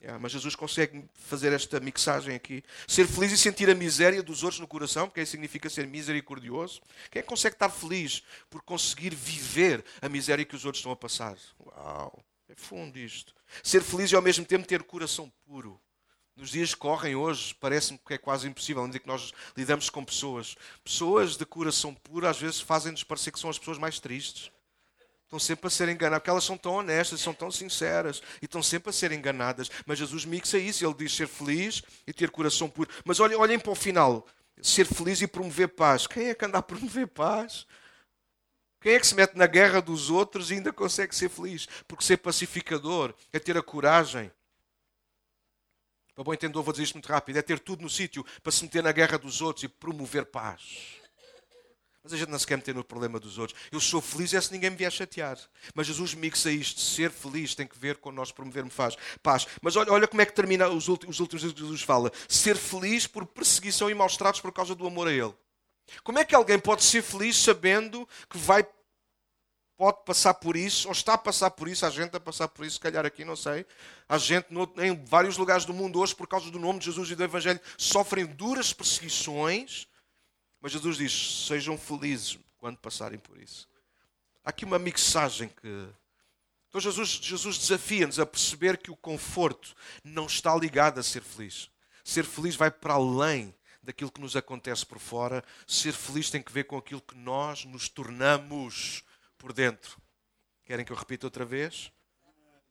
[0.00, 2.62] É, mas Jesus consegue fazer esta mixagem aqui.
[2.86, 6.80] Ser feliz e sentir a miséria dos outros no coração, porque isso significa ser misericordioso.
[7.10, 10.92] Quem é que consegue estar feliz por conseguir viver a miséria que os outros estão
[10.92, 11.36] a passar?
[11.58, 13.34] Uau, é fundo isto.
[13.62, 15.80] Ser feliz e ao mesmo tempo ter coração puro.
[16.34, 20.02] Nos dias que correm hoje, parece-me que é quase impossível, onde que nós lidamos com
[20.04, 20.56] pessoas.
[20.82, 24.50] Pessoas de coração puro às vezes fazem-nos parecer que são as pessoas mais tristes.
[25.24, 28.62] Estão sempre a ser enganadas, porque elas são tão honestas, são tão sinceras e estão
[28.62, 29.70] sempre a ser enganadas.
[29.86, 32.90] Mas Jesus mixa isso, ele diz ser feliz e ter coração puro.
[33.04, 34.26] Mas olhem, olhem para o final.
[34.60, 36.06] ser feliz e promover paz.
[36.06, 37.66] Quem é que anda a promover paz?
[38.82, 41.68] Quem é que se mete na guerra dos outros e ainda consegue ser feliz?
[41.86, 44.30] Porque ser pacificador é ter a coragem.
[46.14, 48.62] Para bom entendedor, vou dizer isto muito rápido: é ter tudo no sítio para se
[48.64, 51.00] meter na guerra dos outros e promover paz.
[52.02, 53.58] Mas a gente não se quer meter no problema dos outros.
[53.70, 55.38] Eu sou feliz é se ninguém me vier chatear.
[55.72, 56.80] Mas Jesus mixa isto.
[56.80, 58.74] Ser feliz tem que ver com nós promovermos
[59.22, 59.46] paz.
[59.62, 62.10] Mas olha, olha como é que termina os últimos, os últimos que Jesus fala.
[62.28, 65.32] Ser feliz por perseguição e maus tratos por causa do amor a Ele.
[66.02, 68.66] Como é que alguém pode ser feliz sabendo que vai
[69.76, 72.64] pode passar por isso, ou está a passar por isso, a gente a passar por
[72.64, 73.66] isso, se calhar aqui, não sei.
[74.08, 74.46] A gente
[74.78, 77.60] em vários lugares do mundo hoje, por causa do nome de Jesus e do Evangelho,
[77.76, 79.88] sofrem duras perseguições
[80.62, 83.68] mas Jesus diz: sejam felizes quando passarem por isso.
[84.44, 85.88] Há aqui uma mixagem que.
[86.68, 91.68] Então Jesus, Jesus desafia-nos a perceber que o conforto não está ligado a ser feliz.
[92.02, 95.44] Ser feliz vai para além daquilo que nos acontece por fora.
[95.66, 99.02] Ser feliz tem que ver com aquilo que nós nos tornamos
[99.36, 100.00] por dentro.
[100.64, 101.90] Querem que eu repita outra vez?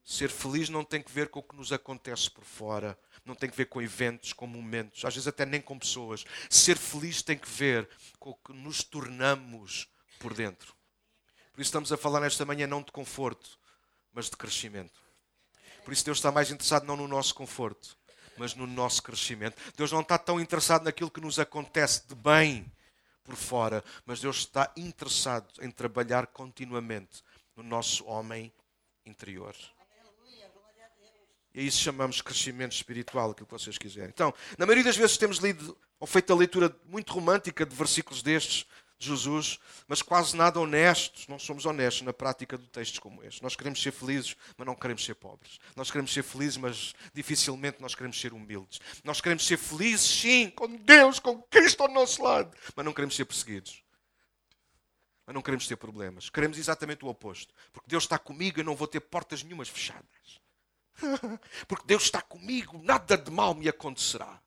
[0.03, 3.49] Ser feliz não tem que ver com o que nos acontece por fora não tem
[3.49, 6.25] que ver com eventos, com momentos, às vezes até nem com pessoas.
[6.49, 7.87] Ser feliz tem que ver
[8.19, 9.87] com o que nos tornamos
[10.19, 10.75] por dentro.
[11.53, 13.59] Por isso estamos a falar nesta manhã não de conforto,
[14.13, 15.01] mas de crescimento.
[15.83, 17.97] Por isso Deus está mais interessado não no nosso conforto,
[18.37, 19.55] mas no nosso crescimento.
[19.75, 22.71] Deus não está tão interessado naquilo que nos acontece de bem
[23.23, 27.23] por fora, mas Deus está interessado em trabalhar continuamente
[27.55, 28.51] no nosso homem
[29.05, 29.55] interior.
[31.53, 34.09] E isso chamamos crescimento espiritual, aquilo que vocês quiserem.
[34.09, 38.23] Então, na maioria das vezes temos lido ou feito a leitura muito romântica de versículos
[38.23, 38.67] destes de
[39.05, 41.27] Jesus, mas quase nada honestos.
[41.27, 43.41] Não somos honestos na prática de textos como este.
[43.41, 45.59] Nós queremos ser felizes, mas não queremos ser pobres.
[45.75, 48.79] Nós queremos ser felizes, mas dificilmente nós queremos ser humildes.
[49.03, 53.15] Nós queremos ser felizes, sim, com Deus, com Cristo ao nosso lado, mas não queremos
[53.15, 53.83] ser perseguidos.
[55.25, 56.29] Mas não queremos ter problemas.
[56.29, 57.53] Queremos exatamente o oposto.
[57.71, 60.41] Porque Deus está comigo e não vou ter portas nenhumas fechadas.
[61.67, 64.41] Porque Deus está comigo, nada de mal me acontecerá.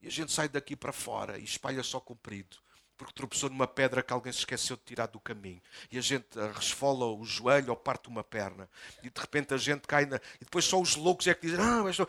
[0.00, 2.58] E a gente sai daqui para fora e espalha só comprido.
[2.96, 5.60] Porque tropeçou numa pedra que alguém se esqueceu de tirar do caminho.
[5.90, 8.68] E a gente resfola o joelho ou parte uma perna.
[9.02, 10.16] E de repente a gente cai na.
[10.40, 12.06] E depois só os loucos é que dizem: ah, mas, ah,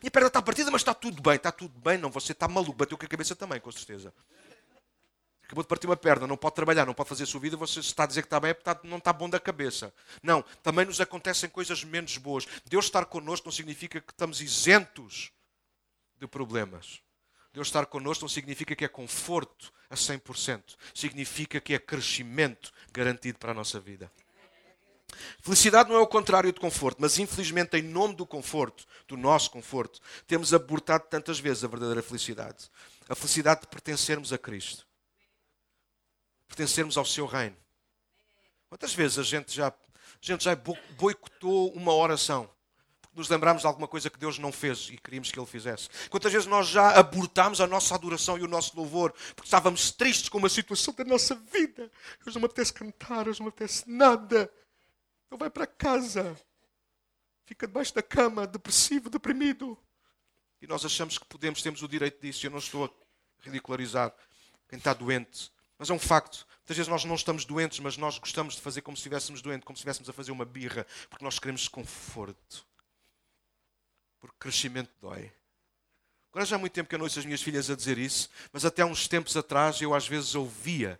[0.00, 1.36] minha perna está partida, mas está tudo bem.
[1.36, 1.98] Está tudo bem.
[1.98, 2.72] Não, você está maluco.
[2.72, 4.12] Bateu com a cabeça também, com certeza
[5.54, 7.80] acabou de partir uma perna, não pode trabalhar, não pode fazer a sua vida, você
[7.80, 9.92] está a dizer que está bem é porque não está bom da cabeça.
[10.22, 12.46] Não, também nos acontecem coisas menos boas.
[12.66, 15.30] Deus estar connosco não significa que estamos isentos
[16.18, 17.00] de problemas.
[17.54, 20.76] Deus estar connosco não significa que é conforto a 100%.
[20.94, 24.12] Significa que é crescimento garantido para a nossa vida.
[25.40, 29.50] Felicidade não é o contrário de conforto, mas infelizmente, em nome do conforto, do nosso
[29.50, 32.68] conforto, temos abortado tantas vezes a verdadeira felicidade.
[33.08, 34.84] A felicidade de pertencermos a Cristo
[36.54, 37.56] pertencermos ao seu reino.
[38.68, 39.74] Quantas vezes a gente já, a
[40.20, 40.56] gente já
[40.96, 42.48] boicotou uma oração?
[43.14, 45.88] Nos lembramos de alguma coisa que Deus não fez e queríamos que Ele fizesse.
[46.10, 50.28] Quantas vezes nós já abortámos a nossa adoração e o nosso louvor porque estávamos tristes
[50.28, 51.90] com uma situação da nossa vida.
[52.26, 54.50] Hoje não me apetece cantar, hoje não me apetece nada.
[55.26, 56.36] Então vai para casa.
[57.46, 59.78] Fica debaixo da cama, depressivo, deprimido.
[60.60, 62.46] E nós achamos que podemos, temos o direito disso.
[62.46, 62.90] Eu não estou a
[63.44, 64.12] ridicularizar
[64.68, 65.52] quem está doente.
[65.78, 66.46] Mas é um facto.
[66.58, 69.66] Muitas vezes nós não estamos doentes, mas nós gostamos de fazer como se estivéssemos doentes,
[69.66, 72.66] como se estivéssemos a fazer uma birra, porque nós queremos conforto.
[74.24, 75.30] Porque crescimento dói.
[76.30, 78.30] Agora já há muito tempo que eu não ouço as minhas filhas a dizer isso,
[78.50, 80.98] mas até uns tempos atrás eu às vezes ouvia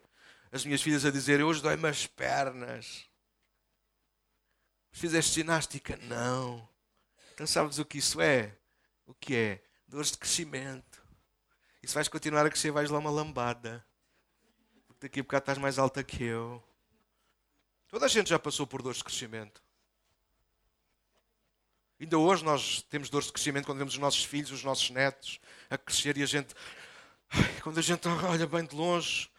[0.52, 3.08] as minhas filhas a dizer: Hoje dói-me as pernas.
[4.92, 5.96] Fizeste ginástica?
[6.02, 6.68] Não.
[7.32, 8.54] Então sabes o que isso é?
[9.06, 9.64] O que é?
[9.88, 11.02] Dores de crescimento.
[11.82, 13.82] E se vais continuar a crescer, vais lá uma lambada
[15.00, 16.62] daqui a bocado estás mais alta que eu.
[17.88, 19.63] Toda a gente já passou por dores de crescimento.
[22.00, 25.38] Ainda hoje nós temos dores de crescimento quando vemos os nossos filhos, os nossos netos
[25.70, 26.54] a crescer e a gente.
[27.62, 29.30] Quando a gente olha bem de longe.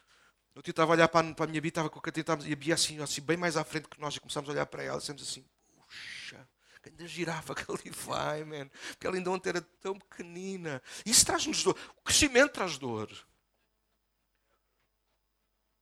[0.56, 2.76] Eu estava a olhar para a minha Bia, estava com a Catarina e a Bia
[2.76, 5.00] assim, assim, bem mais à frente que nós e começámos a olhar para ela e
[5.00, 6.48] dissemos assim: puxa,
[6.86, 8.70] ainda girafa que ali vai, man.
[8.92, 10.82] Porque ela ainda ontem era tão pequenina.
[11.06, 11.78] Isso traz-nos dor.
[11.98, 13.10] O crescimento traz dor.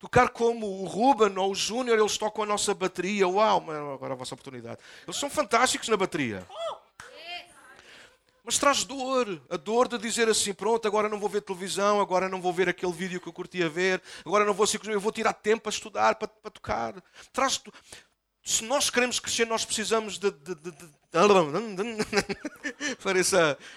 [0.03, 3.25] Tocar como o Ruben ou o Júnior, eles tocam a nossa bateria.
[3.25, 3.63] Uau,
[3.93, 4.77] agora a vossa oportunidade.
[5.07, 6.45] Eles são fantásticos na bateria.
[8.43, 9.41] Mas traz dor.
[9.49, 12.67] A dor de dizer assim: pronto, agora não vou ver televisão, agora não vou ver
[12.67, 16.15] aquele vídeo que eu curtia ver, agora não vou eu vou tirar tempo para estudar,
[16.15, 17.01] para, para tocar.
[17.31, 17.61] Traz.
[18.43, 20.31] Se nós queremos crescer, nós precisamos de.
[20.31, 20.89] de, de, de...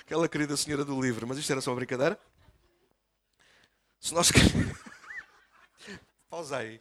[0.05, 2.19] Aquela querida senhora do livro, mas isto era só uma brincadeira.
[4.01, 4.33] Se nós.
[6.37, 6.79] Pausa aí.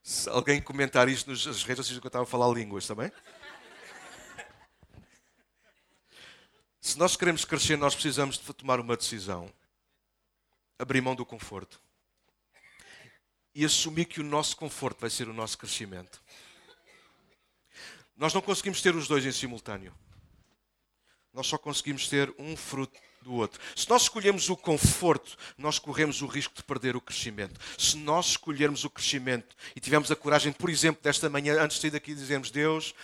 [0.00, 3.10] Se alguém comentar isto nas redes sociais eu estava a falar línguas também.
[6.80, 9.52] Se nós queremos crescer, nós precisamos de tomar uma decisão.
[10.78, 11.80] Abrir mão do conforto.
[13.52, 16.22] E assumir que o nosso conforto vai ser o nosso crescimento.
[18.16, 19.92] Nós não conseguimos ter os dois em simultâneo.
[21.34, 23.60] Nós só conseguimos ter um fruto do outro.
[23.74, 27.58] Se nós escolhermos o conforto, nós corremos o risco de perder o crescimento.
[27.76, 31.82] Se nós escolhermos o crescimento e tivermos a coragem, por exemplo, desta manhã, antes de
[31.82, 32.94] sair daqui, dizermos: Deus,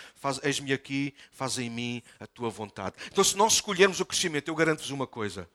[0.45, 2.95] eis-me aqui, faz em mim a tua vontade.
[3.11, 5.49] Então, se nós escolhermos o crescimento, eu garanto-vos uma coisa: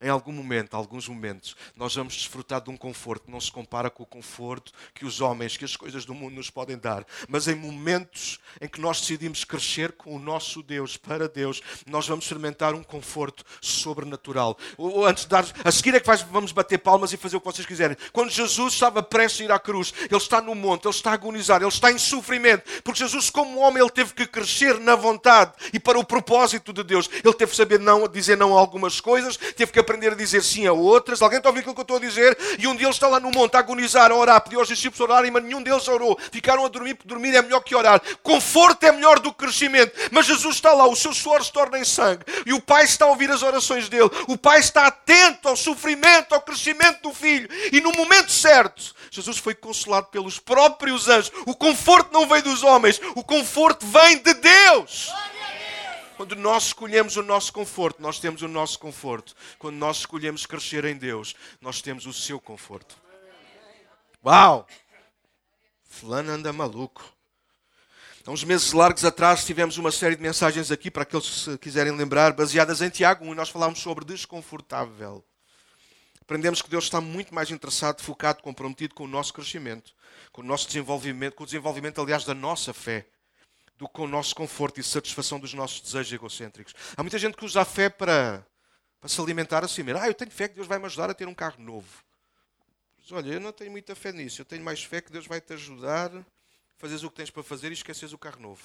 [0.00, 3.88] em algum momento, alguns momentos, nós vamos desfrutar de um conforto que não se compara
[3.88, 7.04] com o conforto que os homens, que as coisas do mundo nos podem dar.
[7.28, 12.06] Mas em momentos em que nós decidimos crescer com o nosso Deus, para Deus, nós
[12.06, 14.58] vamos experimentar um conforto sobrenatural.
[15.06, 17.66] Antes de dar, a seguir é que vamos bater palmas e fazer o que vocês
[17.66, 17.96] quiserem.
[18.12, 21.14] Quando Jesus estava prestes a ir à cruz, ele está no monte, ele está a
[21.14, 25.52] agonizar, ele está em sofrimento, porque Jesus, como homem, ele teve que crescer na vontade
[25.72, 27.08] e para o propósito de Deus.
[27.24, 30.42] Ele teve que saber não, dizer não a algumas coisas, teve que aprender a dizer
[30.42, 31.22] sim a outras.
[31.22, 32.36] Alguém está a ouvir aquilo que eu estou a dizer?
[32.58, 35.30] E um deles está lá no monte a agonizar, a orar, pediu aos discípulos orarem,
[35.30, 36.18] mas nenhum deles orou.
[36.32, 38.02] Ficaram a dormir, porque dormir é melhor que orar.
[38.22, 39.92] Conforto é melhor do que crescimento.
[40.10, 42.24] Mas Jesus está lá, o seu suor se torna em sangue.
[42.44, 44.10] E o Pai está a ouvir as orações dele.
[44.26, 47.48] O Pai está atento ao sofrimento, ao crescimento do filho.
[47.72, 51.32] E no momento certo, Jesus foi consolado pelos próprios anjos.
[51.46, 55.12] O conforto não vem dos homens, o conforto vem de Deus.
[56.16, 59.34] Quando nós escolhemos o nosso conforto, nós temos o nosso conforto.
[59.58, 62.96] Quando nós escolhemos crescer em Deus, nós temos o seu conforto.
[64.24, 64.66] Uau!
[65.84, 67.04] Fulano anda maluco.
[68.26, 71.58] Há uns meses largos atrás tivemos uma série de mensagens aqui, para aqueles que se
[71.58, 75.22] quiserem lembrar, baseadas em Tiago 1, e nós falámos sobre desconfortável.
[76.20, 79.92] Aprendemos que Deus está muito mais interessado, focado, comprometido com o nosso crescimento,
[80.32, 83.06] com o nosso desenvolvimento, com o desenvolvimento, aliás, da nossa fé
[83.78, 86.74] do que o nosso conforto e satisfação dos nossos desejos egocêntricos.
[86.96, 88.46] Há muita gente que usa a fé para,
[89.00, 90.00] para se alimentar assim mesmo.
[90.00, 92.04] Ah, eu tenho fé que Deus vai me ajudar a ter um carro novo.
[92.98, 94.40] Mas olha, eu não tenho muita fé nisso.
[94.40, 96.24] Eu tenho mais fé que Deus vai te ajudar a
[96.78, 98.62] fazeres o que tens para fazer e esqueces o carro novo.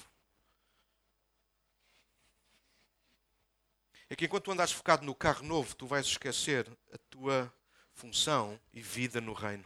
[4.08, 7.52] É que enquanto tu andas focado no carro novo, tu vais esquecer a tua
[7.94, 9.64] função e vida no reino.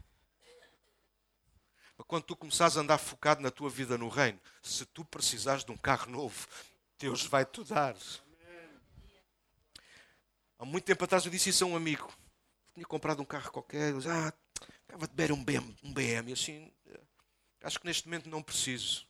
[2.06, 5.72] Quando tu começares a andar focado na tua vida no reino, se tu precisares de
[5.72, 6.46] um carro novo,
[6.98, 7.96] Deus vai te dar.
[10.58, 12.10] Há muito tempo atrás eu disse isso a um amigo.
[12.72, 13.90] Tinha comprado um carro qualquer.
[13.90, 14.32] Eu disse, ah,
[14.88, 15.76] acaba de beber um BM.
[15.82, 16.30] Um BM.
[16.30, 16.72] E assim,
[17.62, 19.06] acho que neste momento não preciso.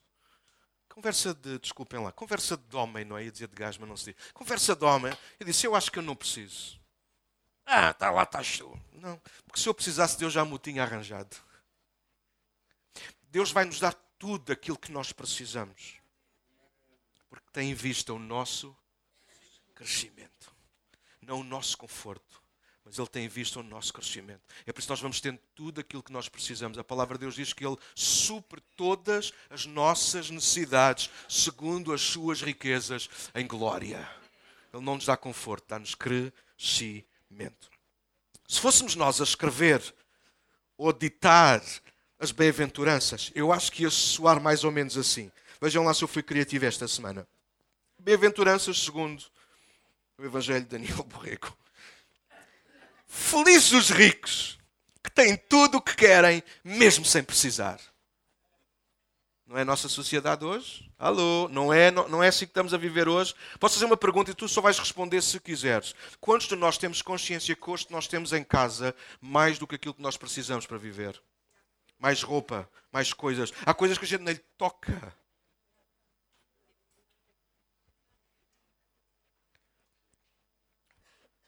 [0.89, 3.25] Conversa de, desculpem lá, conversa de homem, não é?
[3.25, 4.15] Ia dizer de gás, mas não se.
[4.33, 5.15] Conversa de homem.
[5.39, 6.79] Eu disse, eu acho que eu não preciso.
[7.63, 8.79] Ah, está lá, estás tu.
[8.93, 11.37] Não, porque se eu precisasse, Deus já me o tinha arranjado.
[13.29, 15.95] Deus vai nos dar tudo aquilo que nós precisamos.
[17.29, 18.75] Porque tem em vista o nosso
[19.75, 20.51] crescimento.
[21.21, 22.41] Não o nosso conforto,
[22.85, 24.41] mas Ele tem em vista o nosso crescimento.
[24.65, 26.77] É por isso que nós vamos tendo tudo aquilo que nós precisamos.
[26.77, 32.41] A palavra de Deus diz que Ele supre todas as nossas necessidades, segundo as suas
[32.41, 34.09] riquezas em glória.
[34.73, 37.69] Ele não nos dá conforto, dá-nos crescimento.
[38.47, 39.93] Se fôssemos nós a escrever
[40.77, 41.61] ou ditar
[42.19, 43.31] as bem-aventuranças.
[43.35, 45.31] Eu acho que ia soar mais ou menos assim.
[45.61, 47.27] Vejam lá se eu fui criativo esta semana.
[47.99, 49.23] Bem-aventuranças segundo
[50.17, 51.55] o Evangelho de Daniel Borrego.
[53.05, 54.57] Felizes os ricos
[55.03, 57.79] que têm tudo o que querem, mesmo sem precisar.
[59.45, 60.91] Não é a nossa sociedade hoje?
[60.99, 63.33] Alô, não é, não, não é assim que estamos a viver hoje?
[63.59, 65.95] Posso fazer uma pergunta e tu só vais responder se quiseres.
[66.19, 69.93] Quantos de nós temos consciência que hoje nós temos em casa mais do que aquilo
[69.93, 71.17] que nós precisamos para viver?
[71.99, 73.51] Mais roupa, mais coisas.
[73.65, 75.15] Há coisas que a gente nem toca.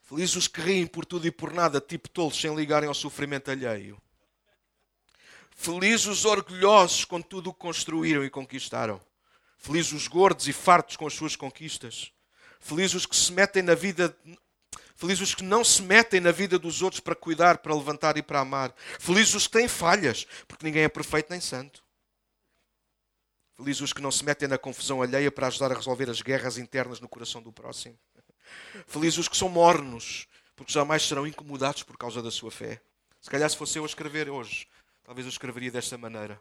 [0.02, 3.48] Felizes os que riem por tudo e por nada, tipo tolos, sem ligarem ao sofrimento
[3.48, 4.00] alheio.
[5.54, 9.00] Felizes os orgulhosos com tudo o que construíram e conquistaram.
[9.56, 12.10] Felizes os gordos e fartos com as suas conquistas.
[12.58, 14.16] Felizes os que se metem na vida
[15.00, 18.22] Felizes os que não se metem na vida dos outros para cuidar, para levantar e
[18.22, 18.70] para amar.
[18.98, 21.82] Felizes os que têm falhas, porque ninguém é perfeito nem santo.
[23.56, 26.58] Felizes os que não se metem na confusão alheia para ajudar a resolver as guerras
[26.58, 27.98] internas no coração do próximo.
[28.86, 32.78] Felizes os que são mornos, porque jamais serão incomodados por causa da sua fé.
[33.22, 34.68] Se calhar, se fosse eu a escrever hoje,
[35.02, 36.38] talvez eu escreveria desta maneira.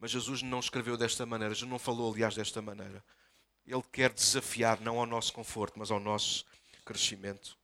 [0.00, 1.54] Mas Jesus não escreveu desta maneira.
[1.54, 3.04] Jesus não falou, aliás, desta maneira.
[3.64, 6.44] Ele quer desafiar não ao nosso conforto, mas ao nosso
[6.84, 7.56] crescimento.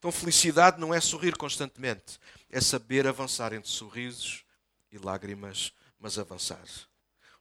[0.00, 4.44] Então, felicidade não é sorrir constantemente, é saber avançar entre sorrisos
[4.90, 6.64] e lágrimas, mas avançar.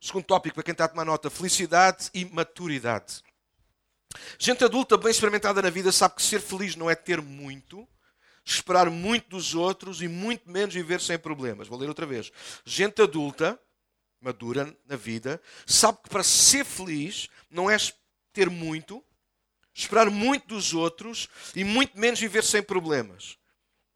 [0.01, 3.23] O segundo tópico, para quem está a tomar nota, felicidade e maturidade.
[4.37, 7.87] Gente adulta, bem experimentada na vida, sabe que ser feliz não é ter muito,
[8.43, 11.69] esperar muito dos outros e muito menos viver sem problemas.
[11.69, 12.29] Vou ler outra vez.
[12.65, 13.57] Gente adulta,
[14.19, 17.77] madura na vida, sabe que para ser feliz não é
[18.33, 19.01] ter muito,
[19.81, 23.37] esperar muito dos outros e muito menos viver sem problemas.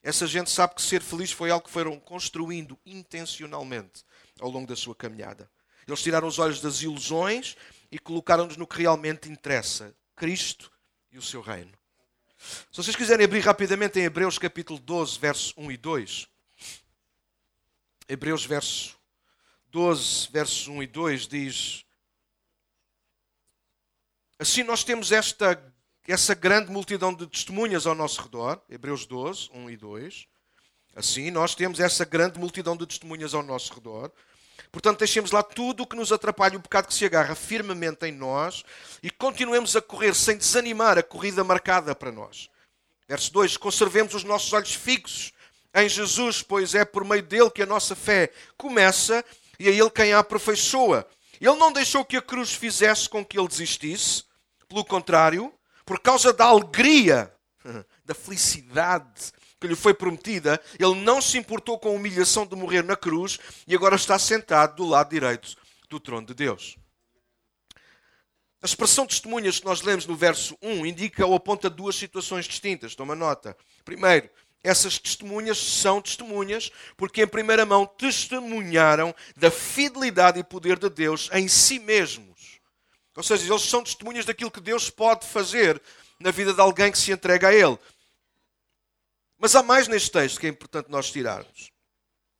[0.01, 4.03] Essa gente sabe que ser feliz foi algo que foram construindo intencionalmente
[4.39, 5.49] ao longo da sua caminhada.
[5.87, 7.55] Eles tiraram os olhos das ilusões
[7.91, 10.71] e colocaram-nos no que realmente interessa: Cristo
[11.11, 11.71] e o seu reino.
[12.37, 16.27] Se vocês quiserem abrir rapidamente em Hebreus capítulo 12, versos 1 e 2.
[18.09, 18.97] Hebreus verso
[19.67, 21.85] 12, versos 1 e 2 diz:
[24.37, 25.72] Assim nós temos esta
[26.11, 30.27] essa grande multidão de testemunhas ao nosso redor, Hebreus 12, 1 e 2.
[30.95, 34.11] Assim, nós temos essa grande multidão de testemunhas ao nosso redor.
[34.71, 38.11] Portanto, deixemos lá tudo o que nos atrapalha, o pecado que se agarra firmemente em
[38.11, 38.63] nós
[39.01, 42.49] e continuemos a correr sem desanimar a corrida marcada para nós.
[43.07, 45.31] Verso 2: Conservemos os nossos olhos fixos
[45.73, 49.23] em Jesus, pois é por meio dele que a nossa fé começa
[49.59, 51.07] e é ele quem a aperfeiçoa.
[51.41, 54.23] Ele não deixou que a cruz fizesse com que ele desistisse,
[54.67, 55.53] pelo contrário,
[55.85, 57.33] por causa da alegria,
[58.05, 62.83] da felicidade que lhe foi prometida, ele não se importou com a humilhação de morrer
[62.83, 65.55] na cruz e agora está sentado do lado direito
[65.89, 66.75] do trono de Deus.
[68.61, 72.95] A expressão testemunhas que nós lemos no verso 1 indica ou aponta duas situações distintas.
[72.95, 73.57] Toma nota.
[73.83, 74.29] Primeiro,
[74.63, 81.29] essas testemunhas são testemunhas porque, em primeira mão, testemunharam da fidelidade e poder de Deus
[81.33, 82.32] em si mesmos.
[83.15, 85.81] Ou seja, eles são testemunhas daquilo que Deus pode fazer
[86.19, 87.77] na vida de alguém que se entrega a Ele.
[89.37, 91.71] Mas há mais neste texto que é importante nós tirarmos.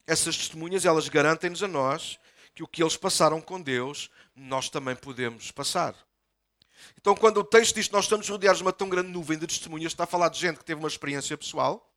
[0.08, 2.18] Essas testemunhas, elas garantem-nos a nós
[2.56, 5.96] que o que eles passaram com Deus, nós também podemos passar.
[7.00, 9.48] Então, quando o texto diz que nós estamos rodeados de uma tão grande nuvem de
[9.48, 11.93] testemunhas, está a falar de gente que teve uma experiência pessoal,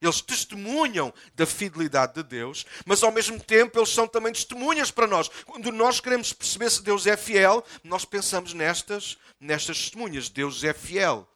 [0.00, 5.06] eles testemunham da fidelidade de Deus, mas ao mesmo tempo eles são também testemunhas para
[5.06, 5.28] nós.
[5.46, 10.28] Quando nós queremos perceber se Deus é fiel, nós pensamos nestas, nestas testemunhas.
[10.28, 11.26] Deus é fiel.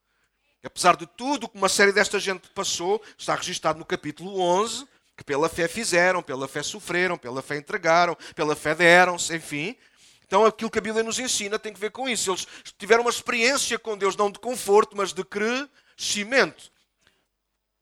[0.62, 5.24] Apesar de tudo que uma série desta gente passou, está registado no capítulo 11, que
[5.24, 9.74] pela fé fizeram, pela fé sofreram, pela fé entregaram, pela fé deram-se, enfim.
[10.26, 12.30] Então aquilo que a Bíblia nos ensina tem que ver com isso.
[12.30, 12.46] Eles
[12.78, 16.70] tiveram uma experiência com Deus, não de conforto, mas de crescimento.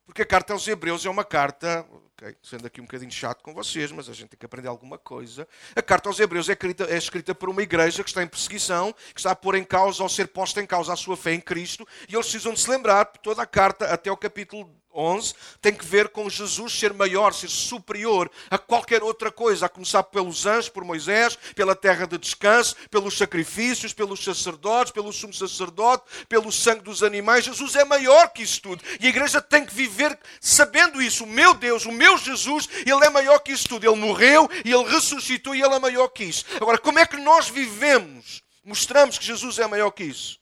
[0.08, 1.86] Porque a carta aos Hebreus é uma carta
[2.20, 2.36] Okay?
[2.42, 5.46] Sendo aqui um bocadinho chato com vocês, mas a gente tem que aprender alguma coisa.
[5.76, 8.92] A carta aos Hebreus é escrita, é escrita por uma igreja que está em perseguição,
[9.14, 11.40] que está a pôr em causa ou ser posta em causa a sua fé em
[11.40, 14.68] Cristo, e eles precisam de se lembrar, toda a carta, até o capítulo
[14.98, 19.68] 11 tem que ver com Jesus ser maior, ser superior a qualquer outra coisa, a
[19.68, 25.32] começar pelos anjos, por Moisés, pela terra de descanso, pelos sacrifícios, pelos sacerdotes, pelo sumo
[25.32, 27.44] sacerdote, pelo sangue dos animais.
[27.44, 28.82] Jesus é maior que isso tudo.
[29.00, 31.24] E a igreja tem que viver sabendo isso.
[31.24, 33.86] O meu Deus, o meu Jesus, ele é maior que isso tudo.
[33.86, 36.44] Ele morreu e ele ressuscitou e ele é maior que isso.
[36.56, 38.42] Agora, como é que nós vivemos?
[38.64, 40.38] Mostramos que Jesus é maior que isso?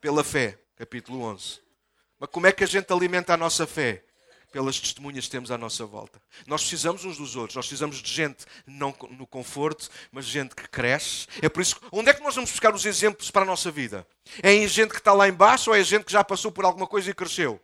[0.00, 0.58] Pela fé.
[0.76, 1.65] Capítulo 11.
[2.18, 4.02] Mas como é que a gente alimenta a nossa fé?
[4.52, 6.22] Pelas testemunhas que temos à nossa volta.
[6.46, 10.66] Nós precisamos uns dos outros, nós precisamos de gente não no conforto, mas gente que
[10.68, 11.26] cresce.
[11.42, 14.06] É por isso, onde é que nós vamos buscar os exemplos para a nossa vida?
[14.42, 16.86] É em gente que está lá embaixo ou é gente que já passou por alguma
[16.86, 17.60] coisa e cresceu?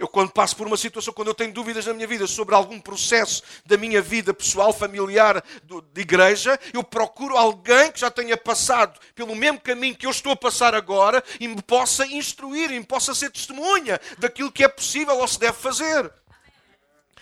[0.00, 2.80] Eu, quando passo por uma situação, quando eu tenho dúvidas na minha vida sobre algum
[2.80, 5.44] processo da minha vida pessoal, familiar,
[5.92, 10.32] de igreja, eu procuro alguém que já tenha passado pelo mesmo caminho que eu estou
[10.32, 14.68] a passar agora e me possa instruir, e me possa ser testemunha daquilo que é
[14.68, 16.10] possível ou se deve fazer.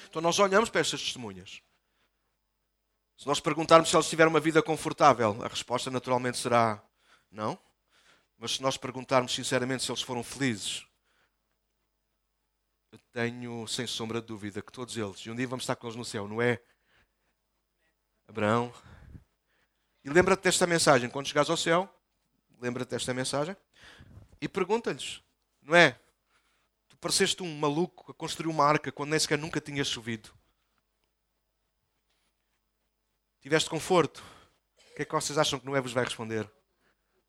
[0.08, 1.60] Então nós olhamos para estas testemunhas.
[3.16, 6.80] Se nós perguntarmos se eles tiveram uma vida confortável, a resposta naturalmente será
[7.28, 7.58] não.
[8.38, 10.86] Mas se nós perguntarmos sinceramente se eles foram felizes,
[13.12, 15.96] tenho sem sombra de dúvida que todos eles, e um dia vamos estar com eles
[15.96, 16.62] no céu, não é?
[18.26, 18.72] Abraão.
[20.04, 21.92] E lembra-te desta mensagem, quando chegares ao céu,
[22.60, 23.56] lembra-te desta mensagem
[24.40, 25.22] e pergunta-lhes,
[25.62, 25.98] não é?
[26.88, 30.32] Tu pareceste um maluco a construir uma arca quando nem sequer nunca tinha chovido.
[33.40, 34.22] Tiveste conforto.
[34.90, 36.50] O que é que vocês acham que Noé vos vai responder?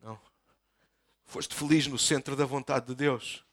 [0.02, 0.20] Não.
[1.24, 3.46] Foste feliz no centro da vontade de Deus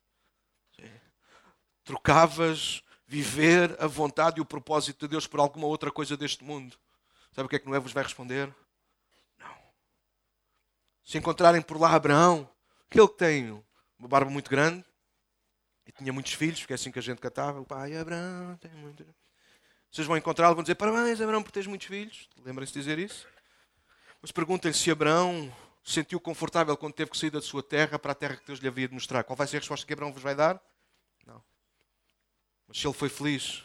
[1.86, 6.76] trocavas viver a vontade e o propósito de Deus por alguma outra coisa deste mundo.
[7.32, 8.52] Sabe o que é que Noé vos vai responder?
[9.38, 9.56] Não.
[11.04, 12.50] Se encontrarem por lá Abraão,
[12.90, 13.64] aquele que tem
[13.98, 14.84] uma barba muito grande
[15.86, 18.72] e tinha muitos filhos, porque é assim que a gente cantava, o pai Abraão tem
[18.72, 19.06] muito.
[19.90, 22.28] Vocês vão encontrá-lo vão dizer: Parabéns, Abraão, por teres muitos filhos.
[22.44, 23.28] Lembrem-se de dizer isso?
[24.20, 28.10] Mas perguntem-lhe se Abraão se sentiu confortável quando teve que sair da sua terra para
[28.10, 29.22] a terra que Deus lhe havia de mostrar.
[29.22, 30.60] Qual vai ser a resposta que Abraão vos vai dar?
[32.66, 33.62] Mas se ele foi feliz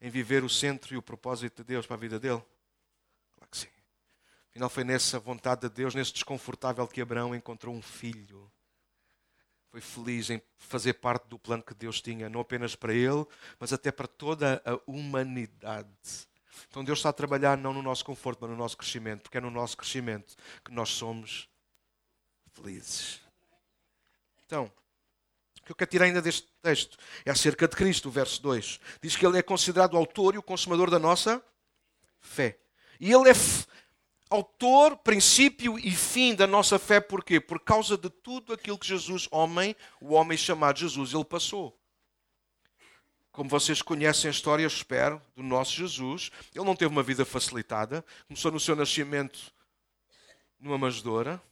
[0.00, 2.42] em viver o centro e o propósito de Deus para a vida dele?
[3.34, 3.68] Claro que sim.
[4.50, 8.50] Afinal, foi nessa vontade de Deus, nesse desconfortável, que Abraão encontrou um filho.
[9.70, 13.26] Foi feliz em fazer parte do plano que Deus tinha, não apenas para ele,
[13.58, 15.88] mas até para toda a humanidade.
[16.68, 19.40] Então Deus está a trabalhar não no nosso conforto, mas no nosso crescimento, porque é
[19.40, 21.48] no nosso crescimento que nós somos
[22.54, 23.20] felizes.
[24.46, 24.72] Então,
[25.66, 28.80] que eu quero tirar ainda deste texto é acerca de Cristo, o verso 2.
[29.02, 31.42] Diz que ele é considerado o autor e o consumador da nossa
[32.20, 32.56] fé.
[33.00, 33.34] E ele é
[34.30, 37.40] autor, princípio e fim da nossa fé, porquê?
[37.40, 41.76] Por causa de tudo aquilo que Jesus, homem, o homem chamado Jesus, ele passou.
[43.32, 48.04] Como vocês conhecem a história, espero, do nosso Jesus, ele não teve uma vida facilitada.
[48.28, 49.52] Começou no seu nascimento
[50.60, 51.42] numa manjedoura.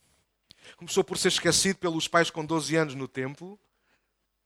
[0.76, 3.58] Começou por ser esquecido pelos pais com 12 anos no templo.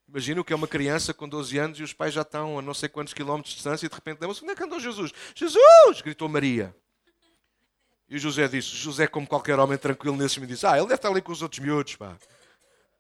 [0.08, 2.62] Imagina o que é uma criança com 12 anos e os pais já estão a
[2.62, 5.12] não sei quantos quilómetros de distância e de repente lembram-se: onde é que andou Jesus?
[5.34, 6.00] Jesus!
[6.00, 6.74] gritou Maria.
[8.08, 10.94] E o José disse: José, como qualquer homem tranquilo nesse me disse: Ah, ele deve
[10.94, 12.16] estar ali com os outros miúdos, pá.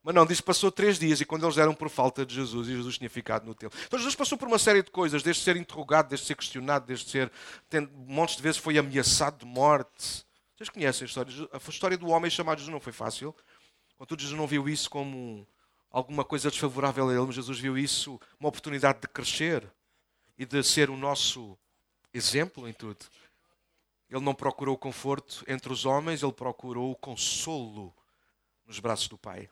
[0.02, 2.68] Mas não, diz que passou três dias e quando eles eram por falta de Jesus
[2.68, 3.78] e Jesus tinha ficado no templo.
[3.86, 7.10] Então Jesus passou por uma série de coisas, desde ser interrogado, desde ser questionado, desde
[7.10, 7.32] ser.
[8.06, 10.24] Montes de vezes foi ameaçado de morte.
[10.56, 11.32] Vocês conhecem a história?
[11.52, 13.34] A história do homem chamado Jesus não foi fácil.
[13.96, 15.46] Contudo, Jesus não viu isso como
[15.90, 19.70] alguma coisa desfavorável a ele, mas Jesus viu isso uma oportunidade de crescer
[20.36, 21.58] e de ser o nosso
[22.12, 23.06] exemplo em tudo.
[24.10, 27.94] Ele não procurou o conforto entre os homens, ele procurou o consolo
[28.66, 29.48] nos braços do Pai.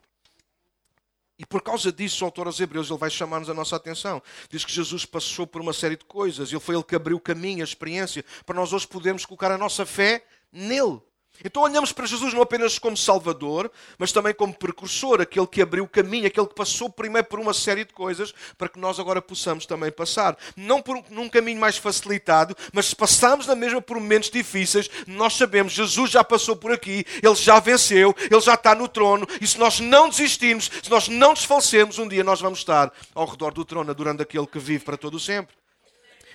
[1.39, 4.23] E por causa disso, o autor aos Hebreus ele vai chamar-nos a nossa atenção.
[4.49, 6.51] Diz que Jesus passou por uma série de coisas.
[6.51, 9.59] Ele foi ele que abriu o caminho, a experiência, para nós hoje podermos colocar a
[9.59, 11.01] nossa fé nele.
[11.45, 15.85] Então olhamos para Jesus não apenas como Salvador, mas também como precursor, aquele que abriu
[15.85, 19.21] o caminho, aquele que passou primeiro por uma série de coisas para que nós agora
[19.21, 20.37] possamos também passar.
[20.57, 25.35] Não por um, caminho mais facilitado, mas se passamos na mesma por momentos difíceis, nós
[25.35, 29.47] sabemos Jesus já passou por aqui, ele já venceu, ele já está no trono, e
[29.47, 33.53] se nós não desistirmos, se nós não desfalecemos, um dia nós vamos estar ao redor
[33.53, 35.55] do trono, adorando aquele que vive para todo o sempre.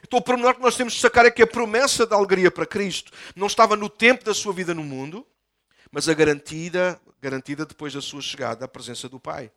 [0.04, 2.66] Então, o pormenor que nós temos de sacar é que a promessa da alegria para
[2.66, 5.26] Cristo não estava no tempo da sua vida no mundo,
[5.92, 9.52] mas a garantida, garantida depois da sua chegada à presença do Pai.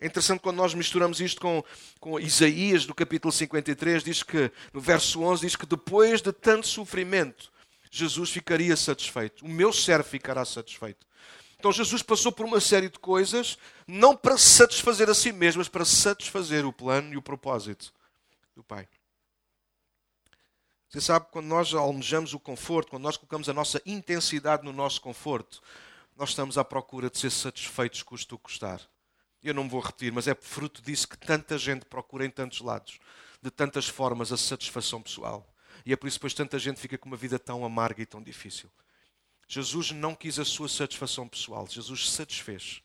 [0.00, 1.62] É interessante quando nós misturamos isto com,
[2.00, 6.66] com Isaías, do capítulo 53, diz que, no verso 11, diz que depois de tanto
[6.66, 7.52] sofrimento,
[7.88, 9.44] Jesus ficaria satisfeito.
[9.44, 11.06] O meu servo ficará satisfeito.
[11.56, 13.56] Então Jesus passou por uma série de coisas,
[13.86, 17.94] não para satisfazer a si mesmo, mas para satisfazer o plano e o propósito
[18.56, 18.88] do Pai.
[20.92, 25.00] Você sabe, quando nós almejamos o conforto, quando nós colocamos a nossa intensidade no nosso
[25.00, 25.62] conforto,
[26.14, 28.78] nós estamos à procura de ser satisfeitos, custo o custar.
[29.42, 32.60] Eu não me vou repetir, mas é fruto disso que tanta gente procura em tantos
[32.60, 32.98] lados,
[33.40, 35.50] de tantas formas, a satisfação pessoal.
[35.86, 38.22] E é por isso que tanta gente fica com uma vida tão amarga e tão
[38.22, 38.70] difícil.
[39.48, 42.82] Jesus não quis a sua satisfação pessoal, Jesus satisfez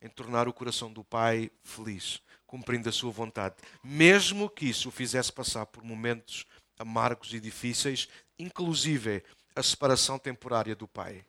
[0.00, 4.92] em tornar o coração do Pai feliz, cumprindo a sua vontade, mesmo que isso o
[4.92, 6.46] fizesse passar por momentos
[6.78, 8.08] amargos e difíceis,
[8.38, 9.22] inclusive
[9.54, 11.24] a separação temporária do Pai.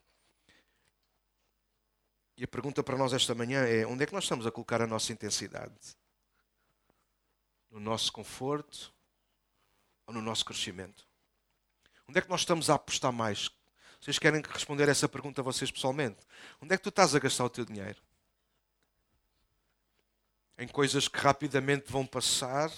[2.38, 4.82] E a pergunta para nós esta manhã é: onde é que nós estamos a colocar
[4.82, 5.74] a nossa intensidade?
[7.70, 8.94] No nosso conforto
[10.06, 11.08] ou no nosso crescimento?
[12.08, 13.50] Onde é que nós estamos a apostar mais?
[14.00, 16.18] Vocês querem responder essa pergunta a vocês pessoalmente?
[16.62, 18.02] Onde é que tu estás a gastar o teu dinheiro?
[20.58, 22.72] Em coisas que rapidamente vão passar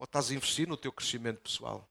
[0.00, 1.86] ou estás a investir no teu crescimento pessoal?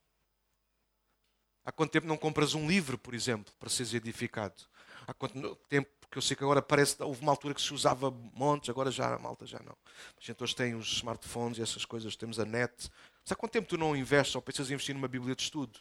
[1.64, 4.64] Há quanto tempo não compras um livro, por exemplo, para seres edificado?
[5.06, 8.10] Há quanto tempo, porque eu sei que agora parece houve uma altura que se usava
[8.10, 9.78] montes, agora já a malta já não.
[10.18, 12.90] A gente hoje tem os smartphones e essas coisas, temos a net.
[13.24, 15.80] Mas há quanto tempo tu não investes ou pensas em investir numa Bíblia de estudo?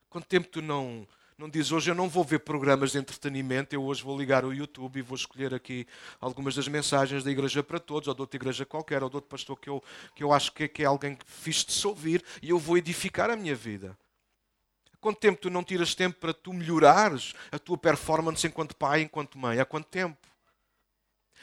[0.00, 1.06] Há quanto tempo tu não
[1.42, 4.54] não diz hoje eu não vou ver programas de entretenimento, eu hoje vou ligar o
[4.54, 5.88] YouTube e vou escolher aqui
[6.20, 9.28] algumas das mensagens da Igreja para Todos, ou de outra igreja qualquer, ou de outro
[9.28, 9.82] pastor que eu,
[10.14, 12.78] que eu acho que, que é alguém que fiz de se ouvir e eu vou
[12.78, 13.98] edificar a minha vida.
[14.94, 19.02] Há quanto tempo tu não tiras tempo para tu melhorares a tua performance enquanto pai,
[19.02, 19.58] enquanto mãe?
[19.58, 20.16] Há quanto tempo?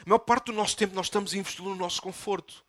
[0.06, 2.64] A maior parte do nosso tempo nós estamos a investir no nosso conforto.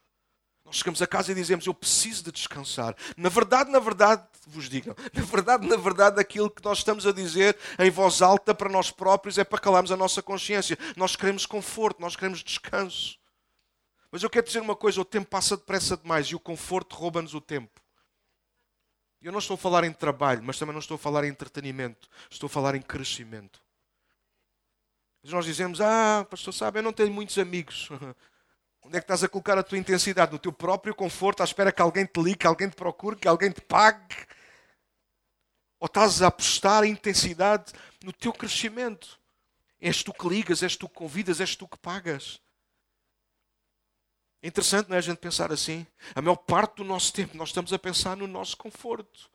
[0.70, 2.94] Nós chegamos a casa e dizemos: Eu preciso de descansar.
[3.16, 7.12] Na verdade, na verdade, vos digo, na verdade, na verdade, aquilo que nós estamos a
[7.12, 10.78] dizer em voz alta para nós próprios é para calarmos a nossa consciência.
[10.96, 13.18] Nós queremos conforto, nós queremos descanso.
[14.12, 17.34] Mas eu quero dizer uma coisa: o tempo passa depressa demais e o conforto rouba-nos
[17.34, 17.80] o tempo.
[19.20, 22.08] Eu não estou a falar em trabalho, mas também não estou a falar em entretenimento.
[22.30, 23.60] Estou a falar em crescimento.
[25.24, 27.88] Nós dizemos: Ah, pastor, sabe, eu não tenho muitos amigos.
[28.82, 30.32] Onde é que estás a colocar a tua intensidade?
[30.32, 33.28] No teu próprio conforto, à espera que alguém te ligue, que alguém te procure, que
[33.28, 34.26] alguém te pague?
[35.78, 37.72] Ou estás a apostar a intensidade
[38.02, 39.18] no teu crescimento?
[39.80, 42.40] És tu que ligas, és tu que convidas, és tu que pagas.
[44.42, 45.86] É interessante, não é, a gente pensar assim?
[46.14, 49.30] A maior parte do nosso tempo nós estamos a pensar no nosso conforto.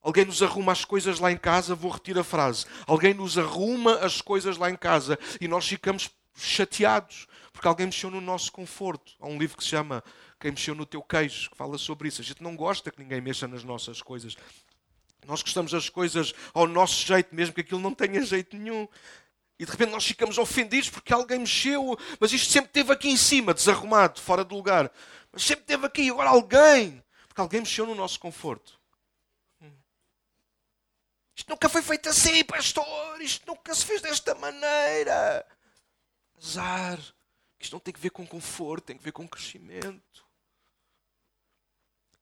[0.00, 2.64] Alguém nos arruma as coisas lá em casa, vou retirar a frase.
[2.86, 7.26] Alguém nos arruma as coisas lá em casa e nós ficamos chateados
[7.56, 9.12] porque alguém mexeu no nosso conforto.
[9.18, 10.04] Há um livro que se chama
[10.38, 12.20] Quem Mexeu no Teu Queijo, que fala sobre isso.
[12.20, 14.36] A gente não gosta que ninguém mexa nas nossas coisas.
[15.26, 18.86] Nós gostamos das coisas ao nosso jeito, mesmo que aquilo não tenha jeito nenhum.
[19.58, 23.16] E de repente nós ficamos ofendidos porque alguém mexeu, mas isto sempre esteve aqui em
[23.16, 24.92] cima, desarrumado, fora do lugar.
[25.32, 28.78] Mas sempre esteve aqui, agora alguém, porque alguém mexeu no nosso conforto.
[31.34, 33.20] Isto nunca foi feito assim, pastor.
[33.20, 35.46] Isto nunca se fez desta maneira.
[36.38, 36.98] Azar.
[37.58, 40.26] Isto não tem que ver com conforto, tem que ver com crescimento.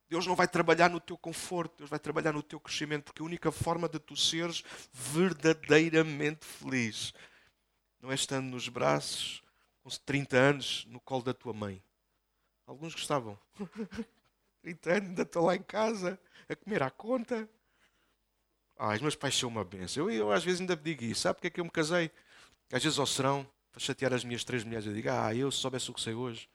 [0.07, 3.25] Deus não vai trabalhar no teu conforto, Deus vai trabalhar no teu crescimento, porque a
[3.25, 4.63] única forma de tu seres
[4.93, 7.13] verdadeiramente feliz
[7.99, 9.41] não é estando nos braços,
[9.83, 11.83] com 30 anos, no colo da tua mãe.
[12.67, 13.37] Alguns gostavam.
[14.61, 17.49] 30 anos, ainda estou lá em casa, a comer à conta.
[18.77, 20.09] Ah, os meus pais são uma benção.
[20.09, 21.21] Eu, eu às vezes ainda digo isso.
[21.21, 22.11] Sabe porque é que eu me casei?
[22.71, 25.57] Às vezes ao serão, para chatear as minhas três mulheres, eu digo, ah, eu se
[25.57, 26.47] soubesse o que sei hoje,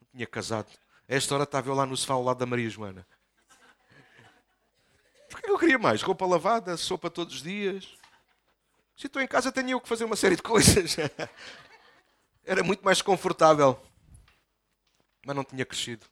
[0.00, 0.70] não tinha casado.
[1.08, 3.04] A esta hora estava eu lá no sofá ao lado da Maria Joana.
[5.28, 6.02] Porque eu queria mais?
[6.02, 7.98] Roupa lavada, sopa todos os dias.
[8.96, 10.94] Se estou em casa, tenho eu que fazer uma série de coisas.
[12.46, 13.76] Era muito mais confortável.
[15.26, 16.06] Mas não tinha crescido.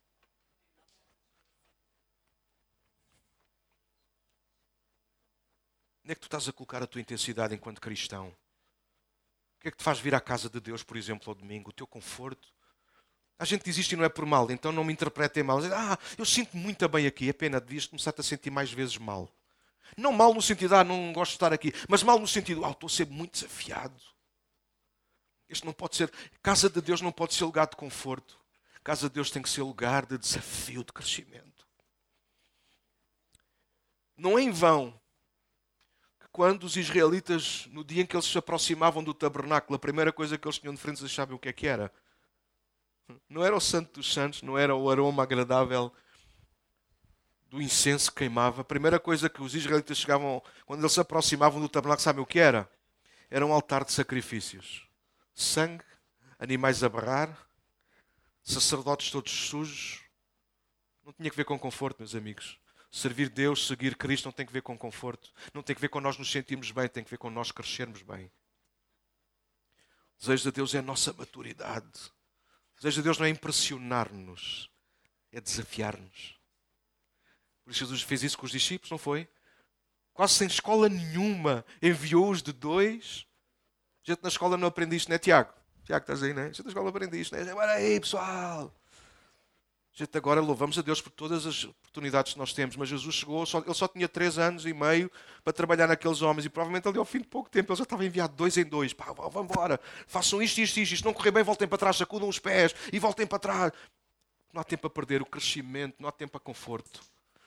[6.03, 8.35] Onde é que tu estás a colocar a tua intensidade enquanto cristão?
[9.61, 11.69] O que é que te faz vir à casa de Deus, por exemplo, ao domingo?
[11.69, 12.49] O teu conforto?
[13.39, 15.59] A gente diz isto e não é por mal, então não me interpretem mal.
[15.75, 17.29] Ah, eu sinto muito bem aqui.
[17.29, 19.31] É pena, devias começar a sentir mais vezes mal.
[19.99, 22.71] Não mal no sentido, ah, não gosto de estar aqui, mas mal no sentido, ah,
[22.71, 24.03] estou a ser muito desafiado.
[25.47, 26.11] Este não pode ser,
[26.43, 28.41] casa de Deus não pode ser lugar de conforto.
[28.83, 31.67] Casa de Deus tem que ser lugar de desafio, de crescimento.
[34.17, 35.00] Não é em vão
[36.33, 40.39] quando os israelitas, no dia em que eles se aproximavam do tabernáculo, a primeira coisa
[40.39, 41.93] que eles tinham de frente, eles sabiam o que é que era?
[43.29, 45.93] Não era o santo dos santos, não era o aroma agradável
[47.49, 48.61] do incenso que queimava.
[48.61, 52.27] A primeira coisa que os israelitas chegavam, quando eles se aproximavam do tabernáculo, sabem o
[52.27, 52.71] que era?
[53.29, 54.89] Era um altar de sacrifícios.
[55.35, 55.85] Sangue,
[56.39, 57.37] animais a berrar,
[58.43, 60.01] sacerdotes todos sujos.
[61.05, 62.59] Não tinha que ver com conforto, meus amigos.
[62.91, 66.01] Servir Deus, seguir Cristo não tem que ver com conforto, não tem que ver com
[66.01, 68.27] nós nos sentirmos bem, tem que ver com nós crescermos bem.
[70.17, 72.11] O desejo de Deus é a nossa maturidade.
[72.75, 74.69] O desejo de Deus não é impressionar-nos,
[75.31, 76.35] é desafiar-nos.
[77.63, 79.29] Por isso Jesus fez isso com os discípulos, não foi?
[80.13, 83.25] Quase sem escola nenhuma, enviou-os de dois.
[84.05, 85.53] A gente na escola não aprende isto, não é, Tiago?
[85.85, 86.47] Tiago, estás aí, não é?
[86.47, 87.49] A gente na escola aprende isto, não é?
[87.49, 88.75] Agora aí, pessoal.
[89.93, 93.45] Gente, agora louvamos a Deus por todas as oportunidades que nós temos, mas Jesus chegou,
[93.45, 95.11] só, ele só tinha três anos e meio
[95.43, 98.05] para trabalhar naqueles homens e provavelmente ali ao fim de pouco tempo ele já estava
[98.05, 98.93] enviado dois em dois.
[98.93, 102.29] Pá, vamos embora, façam isto, isto, isto, isto, não correr bem, voltem para trás, sacudam
[102.29, 103.73] os pés e voltem para trás.
[104.53, 107.01] Não há tempo a perder o crescimento, não há tempo a conforto.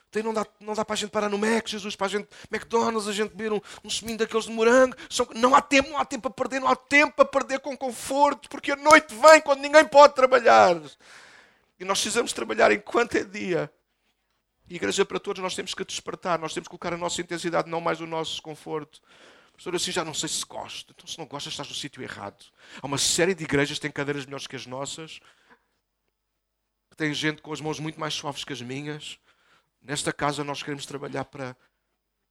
[0.09, 2.27] Então, não, dá, não dá para a gente parar no Mac, Jesus, para a gente,
[2.51, 4.95] McDonald's, a gente beber um, um seminho daqueles de morango.
[5.35, 8.47] Não há tempo, não há tempo a perder, não há tempo a perder com conforto,
[8.47, 10.79] porque a noite vem quando ninguém pode trabalhar.
[11.79, 13.71] E nós precisamos trabalhar enquanto é dia.
[14.75, 17.79] Igreja para todos, nós temos que despertar, nós temos que colocar a nossa intensidade, não
[17.79, 19.01] mais o nosso conforto.
[19.53, 20.93] Pastor, assim já não sei se gosto.
[20.95, 22.43] Então, se não gostas, estás no sítio errado.
[22.81, 25.19] Há uma série de igrejas que têm cadeiras melhores que as nossas,
[26.89, 29.19] que têm gente com as mãos muito mais suaves que as minhas.
[29.81, 31.55] Nesta casa, nós queremos trabalhar para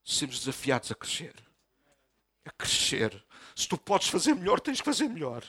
[0.03, 1.33] sermos desafiados a crescer.
[2.45, 3.23] A crescer.
[3.55, 5.43] Se tu podes fazer melhor, tens que fazer melhor.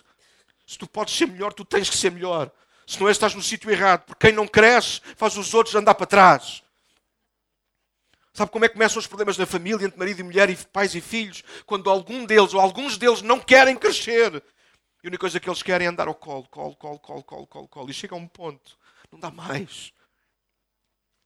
[0.67, 2.53] Se tu podes ser melhor, tu tens que ser melhor.
[2.87, 4.05] Se não estás no sítio errado.
[4.05, 6.64] Porque quem não cresce faz os outros andar para trás.
[8.37, 10.93] Sabe como é que começam os problemas na família, entre marido e mulher, e pais
[10.97, 11.45] e filhos?
[11.65, 14.35] Quando algum deles ou alguns deles não querem crescer.
[14.35, 17.47] E a única coisa que eles querem é andar ao colo, colo, colo, colo, colo,
[17.47, 17.91] colo, colo.
[17.91, 18.77] E chega a um ponto.
[19.13, 19.93] Não dá mais.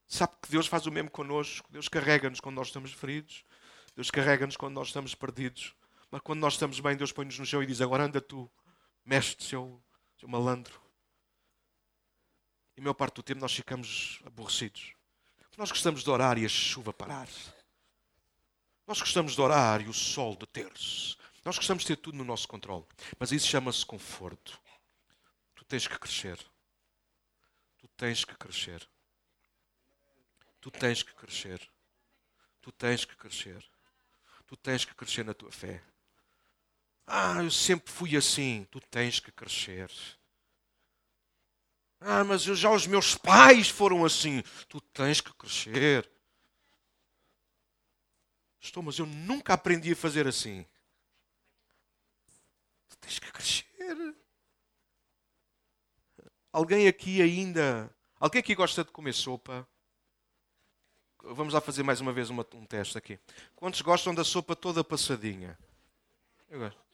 [0.06, 1.66] Sabe que Deus faz o mesmo connosco.
[1.72, 3.42] Deus carrega-nos quando nós estamos feridos.
[3.96, 5.74] Deus carrega-nos quando nós estamos perdidos.
[6.10, 8.50] Mas quando nós estamos bem, Deus põe-nos no chão e diz: Agora anda tu,
[9.02, 9.82] mestre, seu,
[10.18, 10.78] seu malandro.
[12.76, 14.97] E a maior parte do tempo nós ficamos aborrecidos.
[15.58, 17.28] Nós gostamos de orar e a chuva parar.
[18.86, 21.16] Nós gostamos de orar e o sol deter-se.
[21.44, 22.86] Nós gostamos de ter tudo no nosso controle.
[23.18, 24.56] Mas isso chama-se conforto.
[25.56, 26.38] Tu tens que crescer.
[27.76, 28.88] Tu tens que crescer.
[30.60, 31.68] Tu tens que crescer.
[32.60, 33.64] Tu tens que crescer.
[34.46, 35.82] Tu tens que crescer na tua fé.
[37.04, 38.64] Ah, eu sempre fui assim.
[38.70, 39.90] Tu tens que crescer.
[42.00, 44.42] Ah, mas eu, já os meus pais foram assim.
[44.68, 46.08] Tu tens que crescer.
[48.60, 50.64] Estou, mas eu nunca aprendi a fazer assim
[53.08, 53.64] tens que crescer.
[56.52, 57.90] Alguém aqui ainda.
[58.20, 59.66] Alguém aqui gosta de comer sopa?
[61.22, 63.18] Vamos lá fazer mais uma vez uma, um teste aqui.
[63.54, 65.58] Quantos gostam da sopa toda passadinha?
[66.48, 66.87] Eu gosto.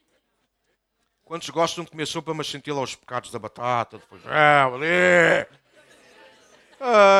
[1.25, 3.99] Quantos gostam de comer sopa, mas sentir lá os pecados da batata?
[3.99, 5.47] Depois, ah, ali.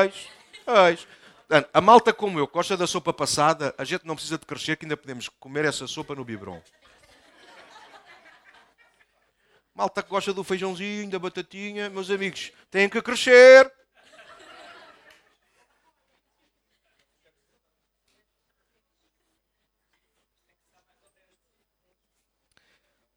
[0.05, 0.29] Eis,
[0.67, 1.09] eis.
[1.73, 4.85] A malta como eu, gosta da sopa passada, a gente não precisa de crescer, que
[4.85, 6.61] ainda podemos comer essa sopa no biberon.
[9.75, 13.73] Malta que gosta do feijãozinho, da batatinha, meus amigos, têm que crescer.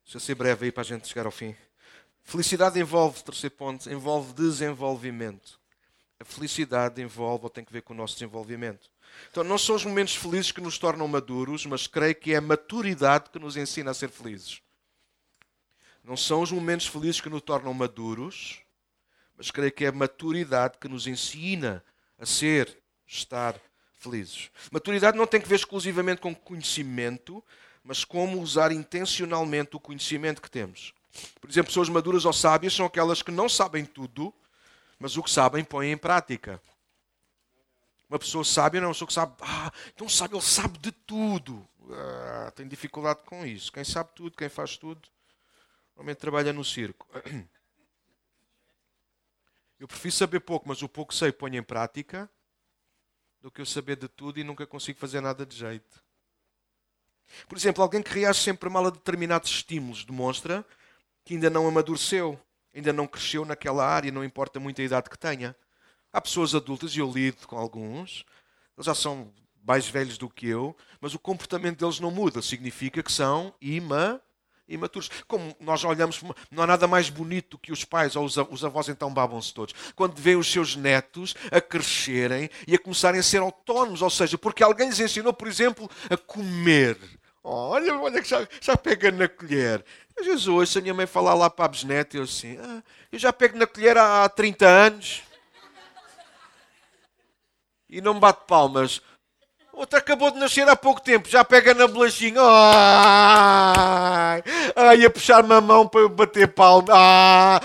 [0.07, 1.53] Deixa eu ser breve aí para a gente chegar ao fim.
[2.23, 5.59] Felicidade envolve, terceiro ponto, envolve desenvolvimento.
[6.17, 8.89] A felicidade envolve ou tem que ver com o nosso desenvolvimento.
[9.29, 12.41] Então, não são os momentos felizes que nos tornam maduros, mas creio que é a
[12.41, 14.61] maturidade que nos ensina a ser felizes.
[16.05, 18.61] Não são os momentos felizes que nos tornam maduros,
[19.35, 21.83] mas creio que é a maturidade que nos ensina
[22.17, 23.59] a ser, estar
[23.99, 24.49] felizes.
[24.71, 27.43] Maturidade não tem que ver exclusivamente com conhecimento,
[27.87, 30.93] mas como usar intencionalmente o conhecimento que temos.
[31.39, 34.33] Por exemplo, pessoas maduras ou sábias são aquelas que não sabem tudo,
[34.99, 36.61] mas o que sabem põem em prática.
[38.09, 40.91] Uma pessoa sábia não é uma pessoa que sabe, ah, então sabe, ele sabe de
[40.91, 41.65] tudo.
[41.89, 43.71] Ah, tem dificuldade com isso.
[43.71, 45.07] Quem sabe tudo, quem faz tudo,
[45.97, 47.07] Normalmente trabalha no circo.
[49.79, 52.29] Eu prefiro saber pouco, mas o pouco sei ponho em prática,
[53.39, 56.03] do que eu saber de tudo e nunca consigo fazer nada de jeito.
[57.47, 60.65] Por exemplo, alguém que reage sempre mal a determinados estímulos demonstra
[61.23, 62.39] que ainda não amadureceu,
[62.73, 65.55] ainda não cresceu naquela área, não importa muito a idade que tenha.
[66.11, 68.25] Há pessoas adultas, e eu lido com alguns,
[68.77, 69.33] eles já são
[69.65, 72.41] mais velhos do que eu, mas o comportamento deles não muda.
[72.41, 74.25] Significa que são imaturos
[74.67, 75.09] imaturos.
[75.27, 76.21] Como nós olhamos,
[76.51, 79.73] não há nada mais bonito que os pais ou os avós então babam-se todos.
[79.95, 84.37] Quando veem os seus netos a crescerem e a começarem a ser autónomos, ou seja,
[84.37, 86.97] porque alguém lhes ensinou, por exemplo, a comer.
[87.47, 89.83] Olha, olha que já, já pega na colher.
[90.19, 93.31] Às vezes a minha mãe falar lá para a bisneta eu assim, ah, eu já
[93.31, 95.23] pego na colher há, há 30 anos.
[97.89, 99.01] E não me bate palmas.
[99.71, 102.41] Outra acabou de nascer há pouco tempo, já pega na bolachinha.
[102.41, 104.43] Ai,
[104.75, 106.87] ai a puxar-me a mão para eu bater palma.
[106.91, 107.61] Ah.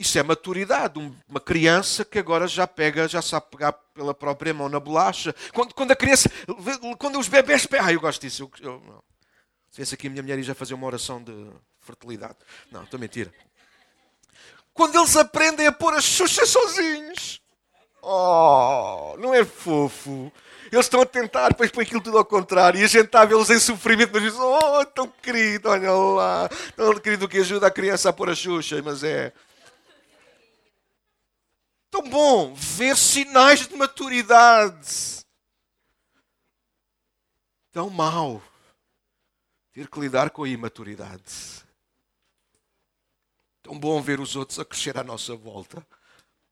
[0.00, 0.98] Isso é maturidade.
[1.28, 5.34] Uma criança que agora já pega, já sabe pegar pela própria mão na bolacha.
[5.52, 6.30] Quando, quando a criança,
[6.98, 7.68] quando os bebés.
[7.78, 8.50] Ah, eu gosto disso.
[8.62, 9.04] Eu, eu.
[9.70, 12.36] Se esse aqui a minha mulher ia fazer uma oração de fertilidade.
[12.72, 13.30] Não, estou a mentir.
[14.72, 17.42] Quando eles aprendem a pôr as xuxas sozinhos.
[18.00, 20.32] Oh, não é fofo.
[20.72, 22.80] Eles estão a tentar, depois põe aquilo tudo ao contrário.
[22.80, 26.48] E a gente está a vê-los em sofrimento, mas diz: Oh, tão querido, olha lá.
[26.74, 29.30] Tão querido que ajuda a criança a pôr a xuxa, mas é.
[31.90, 35.20] Tão bom ver sinais de maturidade.
[37.72, 38.42] Tão mau
[39.72, 41.64] ter que lidar com a imaturidade.
[43.62, 45.86] Tão bom ver os outros a crescer à nossa volta.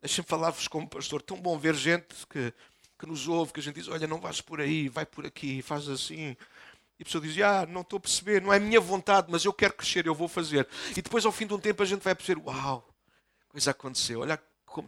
[0.00, 1.22] Deixem-me falar-vos como pastor.
[1.22, 2.52] Tão bom ver gente que,
[2.98, 5.62] que nos ouve, que a gente diz: Olha, não vais por aí, vai por aqui,
[5.62, 6.36] faz assim.
[6.98, 9.44] E a pessoa diz: Ah, não estou a perceber, não é a minha vontade, mas
[9.44, 10.68] eu quero crescer, eu vou fazer.
[10.96, 12.88] E depois, ao fim de um tempo, a gente vai perceber: Uau,
[13.48, 14.20] coisa aconteceu.
[14.20, 14.40] Olha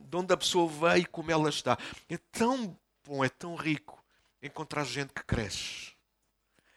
[0.09, 1.78] de onde a pessoa veio e como ela está.
[2.09, 4.03] É tão bom, é tão rico
[4.43, 5.93] encontrar gente que cresce.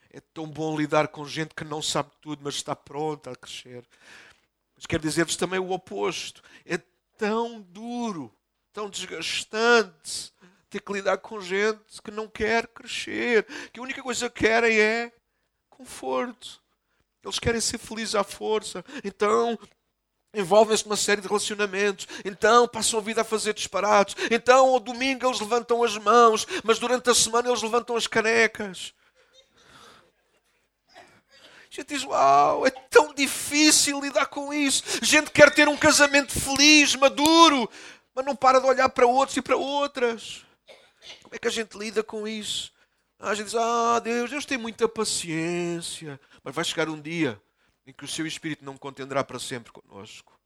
[0.10, 3.84] É tão bom lidar com gente que não sabe tudo, mas está pronta a crescer.
[4.76, 6.42] Mas quero dizer-vos também o oposto.
[6.66, 6.78] É
[7.18, 8.34] tão duro,
[8.72, 10.32] tão desgastante
[10.70, 14.80] ter que lidar com gente que não quer crescer, que a única coisa que querem
[14.80, 15.12] é
[15.70, 16.62] conforto.
[17.24, 18.84] Eles querem ser felizes à força.
[19.04, 19.58] Então,
[20.34, 25.28] envolvem-se numa série de relacionamentos, então passam a vida a fazer disparates, então ao domingo
[25.28, 28.94] eles levantam as mãos, mas durante a semana eles levantam as canecas.
[30.96, 34.84] A gente diz: Uau, é tão difícil lidar com isso.
[35.02, 37.68] A gente quer ter um casamento feliz, maduro,
[38.14, 40.46] mas não para de olhar para outros e para outras.
[41.24, 42.72] Como é que a gente lida com isso?
[43.20, 46.20] A gente diz: Ah, Deus, Deus tem muita paciência.
[46.44, 47.42] Mas vai chegar um dia
[47.86, 50.40] em que o seu Espírito não contenderá para sempre conosco.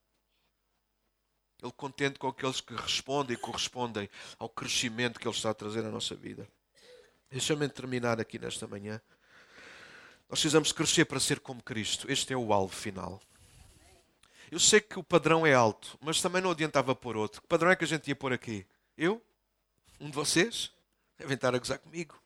[1.62, 5.82] Ele contente com aqueles que respondem e correspondem ao crescimento que Ele está a trazer
[5.82, 6.48] na nossa vida.
[7.30, 9.02] Deixa-me terminar aqui nesta manhã.
[10.30, 12.12] Nós precisamos crescer para ser como Cristo.
[12.12, 13.20] Este é o alvo final.
[14.52, 17.42] Eu sei que o padrão é alto, mas também não adiantava pôr outro.
[17.42, 18.66] Que padrão é que a gente ia pôr aqui?
[18.98, 19.22] Eu?
[20.00, 20.72] Um de vocês?
[21.18, 22.22] Devem estar a gozar comigo.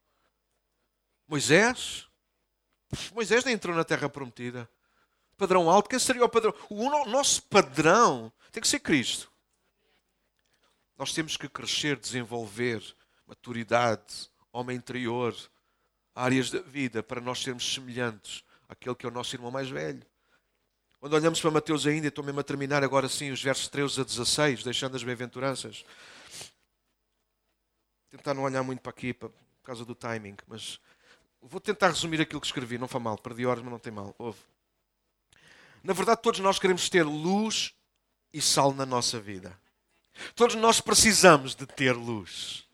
[1.28, 2.08] Moisés?
[3.14, 4.70] Moisés nem entrou na terra prometida.
[5.42, 6.54] Padrão alto, quem seria o padrão?
[6.70, 9.32] O nosso padrão tem que ser Cristo.
[10.96, 12.84] Nós temos que crescer, desenvolver
[13.26, 15.36] maturidade, homem interior,
[16.14, 20.06] áreas da vida para nós sermos semelhantes àquele que é o nosso irmão mais velho.
[21.00, 24.04] Quando olhamos para Mateus ainda, estou mesmo a terminar agora sim os versos 13 a
[24.04, 25.84] 16, deixando as bem-aventuranças.
[28.12, 29.34] Tentar não olhar muito para aqui por
[29.64, 30.80] causa do timing, mas
[31.42, 34.14] vou tentar resumir aquilo que escrevi, não foi mal, perdi horas, mas não tem mal.
[34.20, 34.38] Ouve.
[35.84, 37.74] Na verdade, todos nós queremos ter luz
[38.34, 39.58] e sal na nossa vida.
[40.36, 42.66] Todos nós precisamos de ter luz.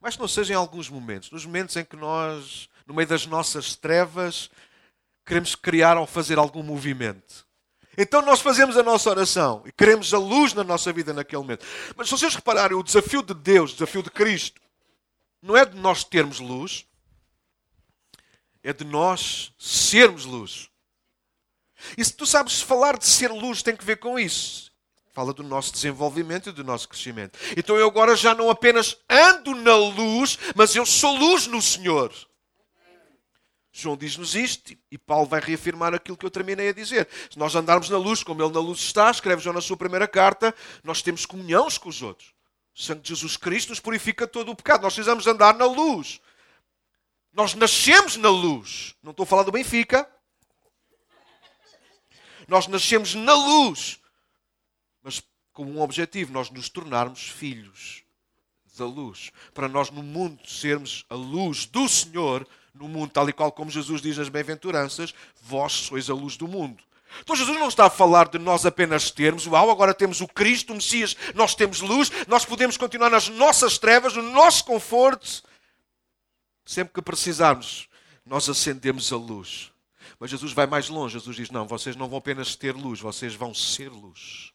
[0.00, 3.74] Mas não seja em alguns momentos, nos momentos em que nós, no meio das nossas
[3.74, 4.50] trevas,
[5.24, 7.46] queremos criar ou fazer algum movimento.
[7.96, 11.64] Então nós fazemos a nossa oração e queremos a luz na nossa vida naquele momento.
[11.96, 14.60] Mas se vocês repararem, o desafio de Deus, o desafio de Cristo,
[15.40, 16.86] não é de nós termos luz,
[18.62, 20.68] é de nós sermos luz.
[21.96, 24.72] E se tu sabes falar de ser luz, tem que ver com isso.
[25.12, 27.38] Fala do nosso desenvolvimento e do nosso crescimento.
[27.56, 32.12] Então eu agora já não apenas ando na luz, mas eu sou luz no Senhor.
[33.76, 37.08] João diz-nos isto e Paulo vai reafirmar aquilo que eu terminei a dizer.
[37.28, 40.06] Se nós andarmos na luz como ele na luz está, escreve João na sua primeira
[40.06, 40.54] carta,
[40.84, 42.32] nós temos comunhão com os outros.
[42.72, 44.82] O sangue de Jesus Cristo nos purifica todo o pecado.
[44.82, 46.20] Nós precisamos andar na luz.
[47.32, 48.94] Nós nascemos na luz.
[49.02, 50.08] Não estou a falar do Benfica.
[52.48, 53.98] Nós nascemos na luz
[55.04, 55.22] mas
[55.52, 58.02] com um objetivo: nós nos tornarmos filhos
[58.76, 59.30] da luz.
[59.52, 63.70] Para nós, no mundo, sermos a luz do Senhor, no mundo, tal e qual como
[63.70, 66.82] Jesus diz nas bem-aventuranças: vós sois a luz do mundo.
[67.20, 70.72] Então Jesus não está a falar de nós apenas termos, uau, agora temos o Cristo,
[70.72, 75.44] o Messias, nós temos luz, nós podemos continuar nas nossas trevas, no nosso conforto.
[76.66, 77.88] Sempre que precisarmos,
[78.26, 79.73] nós acendemos a luz.
[80.24, 81.12] Mas Jesus vai mais longe.
[81.12, 84.54] Jesus diz: Não, vocês não vão apenas ter luz, vocês vão ser luz.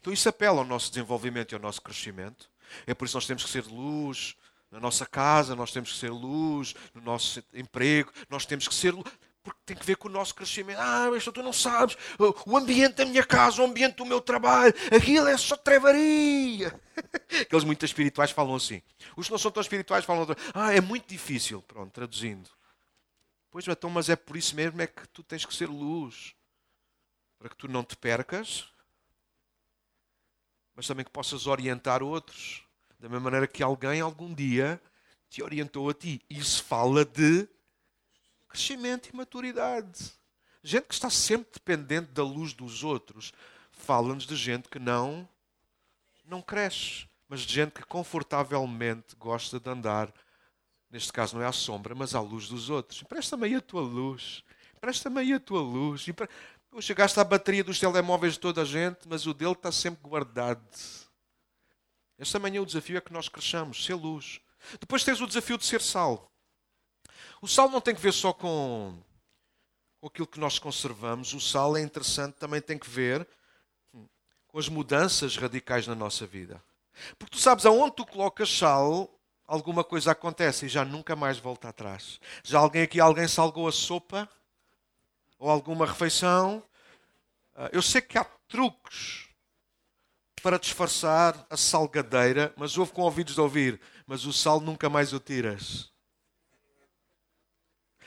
[0.00, 2.50] Então isso apela ao nosso desenvolvimento e ao nosso crescimento.
[2.84, 4.34] É por isso que nós temos que ser luz
[4.72, 8.92] na nossa casa, nós temos que ser luz no nosso emprego, nós temos que ser
[8.92, 9.04] luz,
[9.44, 10.80] porque tem que ver com o nosso crescimento.
[10.80, 11.96] Ah, mas tu não sabes,
[12.44, 16.74] o ambiente da minha casa, o ambiente do meu trabalho, aquilo é só trevaria.
[17.42, 18.82] Aqueles muito espirituais falam assim.
[19.16, 21.62] Os que não são tão espirituais falam, ah, é muito difícil.
[21.62, 22.50] Pronto, traduzindo.
[23.54, 26.34] Pois, então, mas é por isso mesmo é que tu tens que ser luz.
[27.38, 28.74] Para que tu não te percas
[30.74, 32.62] mas também que possas orientar outros.
[32.98, 34.80] Da mesma maneira que alguém algum dia
[35.28, 36.20] te orientou a ti.
[36.28, 37.48] Isso fala de
[38.48, 40.12] crescimento e maturidade.
[40.62, 43.32] Gente que está sempre dependente da luz dos outros.
[43.72, 45.28] Fala-nos de gente que não,
[46.24, 50.12] não cresce, mas de gente que confortavelmente gosta de andar,
[50.90, 53.02] neste caso não é à sombra, mas à luz dos outros.
[53.02, 54.42] Presta-me aí a tua luz.
[54.80, 56.06] Presta-me aí a tua luz.
[56.80, 60.62] Chegaste à bateria dos telemóveis de toda a gente, mas o dele está sempre guardado.
[62.18, 64.40] Esta manhã o desafio é que nós cresçamos, ser luz.
[64.80, 66.30] Depois tens o desafio de ser sal.
[67.40, 68.96] O sal não tem que ver só com
[70.02, 71.34] aquilo que nós conservamos.
[71.34, 73.26] O sal é interessante, também tem que ver
[74.48, 76.62] com as mudanças radicais na nossa vida.
[77.18, 79.13] Porque tu sabes, aonde tu colocas sal,
[79.46, 82.20] alguma coisa acontece e já nunca mais volta atrás.
[82.42, 84.28] Já alguém aqui, alguém salgou a sopa?
[85.44, 86.62] ou alguma refeição.
[87.54, 89.28] Ah, eu sei que há truques
[90.42, 95.12] para disfarçar a salgadeira, mas houve com ouvidos de ouvir, mas o sal nunca mais
[95.12, 95.92] o tiras.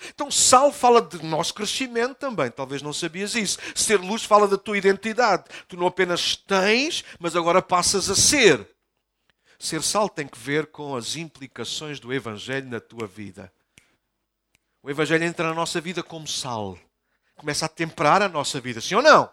[0.10, 2.52] Então, sal fala de nosso crescimento também.
[2.52, 3.58] Talvez não sabias isso.
[3.76, 5.46] Ser luz fala da tua identidade.
[5.68, 8.68] Tu não apenas tens, mas agora passas a ser.
[9.60, 13.52] Ser sal tem que ver com as implicações do Evangelho na tua vida.
[14.84, 16.78] O Evangelho entra na nossa vida como sal
[17.38, 19.30] começa a temperar a nossa vida, sim ou não?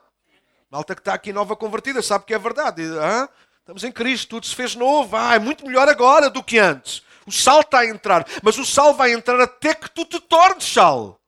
[0.70, 2.82] Malta que está aqui nova convertida sabe que é verdade.
[2.82, 3.28] Hã?
[3.60, 5.16] Estamos em Cristo, tudo se fez novo.
[5.16, 7.02] Ah, é muito melhor agora do que antes.
[7.26, 10.64] O sal está a entrar, mas o sal vai entrar até que tu te tornes
[10.64, 11.18] sal.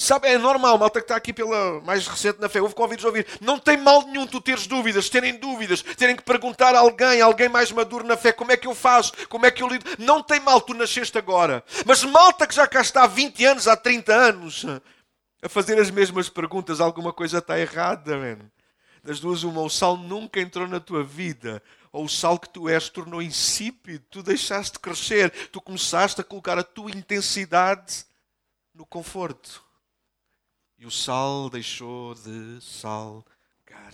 [0.00, 3.08] Sabe, é normal, malta que está aqui pela mais recente na fé, houve convidos a
[3.08, 3.26] ouvir.
[3.40, 7.48] Não tem mal nenhum tu teres dúvidas, terem dúvidas, terem que perguntar a alguém, alguém
[7.48, 9.84] mais maduro na fé, como é que eu faço, como é que eu lido.
[9.98, 11.64] Não tem mal, tu nasceste agora.
[11.84, 14.64] Mas malta que já cá está há 20 anos, há 30 anos,
[15.42, 18.48] a fazer as mesmas perguntas, alguma coisa está errada, mano.
[19.02, 22.68] Das duas, uma, o sal nunca entrou na tua vida, ou o sal que tu
[22.68, 28.04] és tornou insípido, tu deixaste de crescer, tu começaste a colocar a tua intensidade
[28.72, 29.66] no conforto
[30.78, 33.92] e o sal deixou de salgar.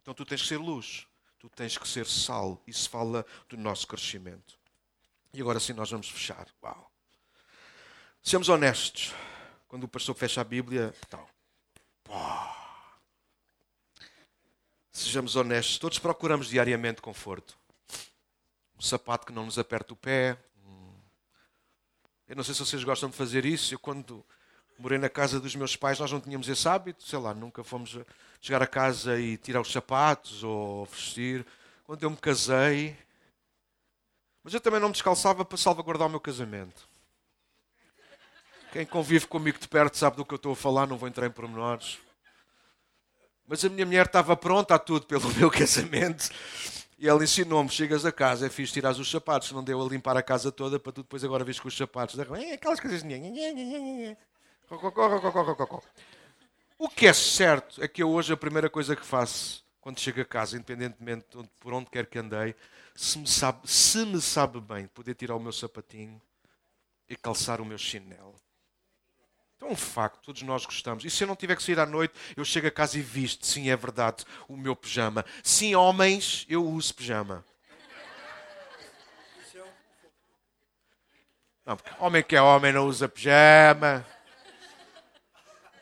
[0.00, 1.06] Então tu tens que ser luz,
[1.38, 2.60] tu tens que ser sal.
[2.66, 4.58] Isso fala do nosso crescimento.
[5.32, 6.46] E agora sim nós vamos fechar.
[6.62, 6.90] Uau!
[8.22, 9.14] Sejamos honestos.
[9.68, 11.26] Quando o pastor fecha a Bíblia, então.
[14.92, 15.78] Sejamos honestos.
[15.78, 17.56] Todos procuramos diariamente conforto.
[18.76, 20.36] Um sapato que não nos aperta o pé.
[22.28, 23.72] Eu não sei se vocês gostam de fazer isso.
[23.72, 24.24] Eu, quando
[24.82, 27.96] morei na casa dos meus pais, nós não tínhamos esse hábito, sei lá, nunca fomos
[28.40, 31.46] chegar a casa e tirar os sapatos ou vestir.
[31.84, 32.96] Quando eu me casei,
[34.42, 36.88] mas eu também não me descalçava para salvaguardar o meu casamento.
[38.72, 41.26] Quem convive comigo de perto sabe do que eu estou a falar, não vou entrar
[41.26, 41.98] em pormenores.
[43.46, 46.28] Mas a minha mulher estava pronta a tudo pelo meu casamento.
[46.98, 50.16] E ela ensinou-me: chegas a casa, é fixe tirar os sapatos, não deu a limpar
[50.16, 52.18] a casa toda para tu depois agora vês com os sapatos.
[52.18, 53.04] Aquelas coisas.
[56.78, 60.22] O que é certo é que eu hoje a primeira coisa que faço quando chego
[60.22, 62.54] a casa, independentemente de por onde quer que andei,
[62.94, 66.20] se me sabe, se me sabe bem poder tirar o meu sapatinho
[67.06, 68.34] e calçar o meu chinelo.
[69.56, 71.04] Então é um facto, todos nós gostamos.
[71.04, 73.46] E se eu não tiver que sair à noite, eu chego a casa e visto,
[73.46, 75.22] sim, é verdade, o meu pijama.
[75.42, 77.44] Sim, homens, eu uso pijama.
[81.66, 84.06] Não, porque homem que é homem não usa pijama.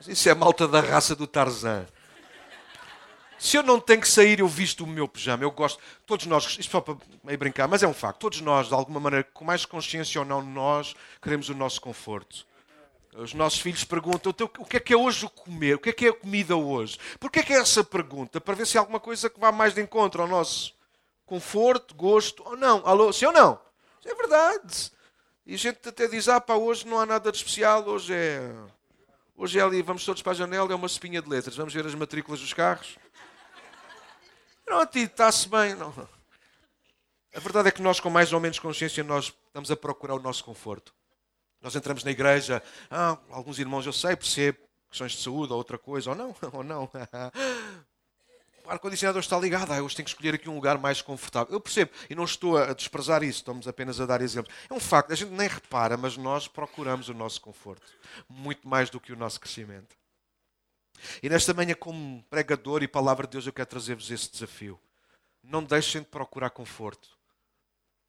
[0.07, 1.87] Isso é malta da raça do Tarzan.
[3.39, 5.45] Se eu não tenho que sair, eu visto o meu pijama.
[5.45, 5.83] Eu gosto.
[6.07, 6.97] Todos nós, isto só para
[7.39, 8.19] brincar, mas é um facto.
[8.19, 12.47] Todos nós, de alguma maneira, com mais consciência ou não, nós queremos o nosso conforto.
[13.15, 15.89] Os nossos filhos perguntam então, o que é que é hoje o comer, o que
[15.91, 16.99] é que é a comida hoje.
[17.19, 18.41] Porquê é que é essa pergunta?
[18.41, 20.75] Para ver se há alguma coisa que vá mais de encontro ao nosso
[21.27, 22.87] conforto, gosto ou não.
[22.87, 23.61] Alô, sim ou não?
[24.05, 24.93] É verdade.
[25.45, 28.53] E a gente até diz, ah pá, hoje não há nada de especial, hoje é
[29.43, 31.57] Hoje é ali, vamos todos para a janela, é uma espinha de letras.
[31.57, 32.99] Vamos ver as matrículas dos carros.
[34.67, 35.75] Pronto, e está-se bem.
[35.75, 35.89] Não.
[37.35, 40.21] A verdade é que nós, com mais ou menos consciência, nós estamos a procurar o
[40.21, 40.95] nosso conforto.
[41.59, 44.59] Nós entramos na igreja, ah, alguns irmãos eu sei, percebo,
[44.91, 46.91] questões de saúde ou outra coisa, ou não, ou não.
[48.71, 51.53] O ar-condicionado está ligado, ah, hoje tenho que escolher aqui um lugar mais confortável.
[51.53, 54.55] Eu percebo, e não estou a desprezar isso, estamos apenas a dar exemplos.
[54.71, 57.93] É um facto, a gente nem repara, mas nós procuramos o nosso conforto,
[58.29, 59.97] muito mais do que o nosso crescimento.
[61.21, 64.79] E nesta manhã, como pregador e palavra de Deus, eu quero trazer-vos esse desafio.
[65.43, 67.09] Não deixem de procurar conforto,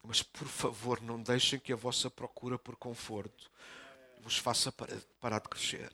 [0.04, 3.50] mas por favor, não deixem que a vossa procura por conforto
[4.20, 4.72] vos faça
[5.20, 5.90] parar de crescer.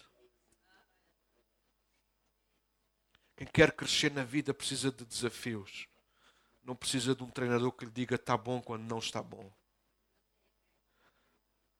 [3.39, 5.86] Quem quer crescer na vida precisa de desafios.
[6.61, 9.49] Não precisa de um treinador que lhe diga está bom quando não está bom.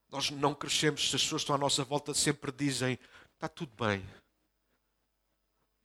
[0.09, 2.97] Nós não crescemos se as pessoas estão à nossa volta sempre dizem
[3.35, 4.09] está tudo bem.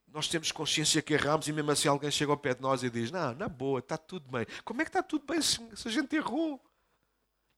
[0.09, 2.89] Nós temos consciência que erramos e mesmo assim alguém chega ao pé de nós e
[2.91, 4.45] diz não, na boa, está tudo bem.
[4.63, 6.63] Como é que está tudo bem se, se a gente errou?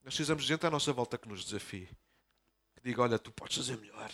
[0.06, 1.90] Nós precisamos de gente à nossa volta que nos desafie.
[2.76, 4.10] Que diga, olha, tu podes fazer melhor.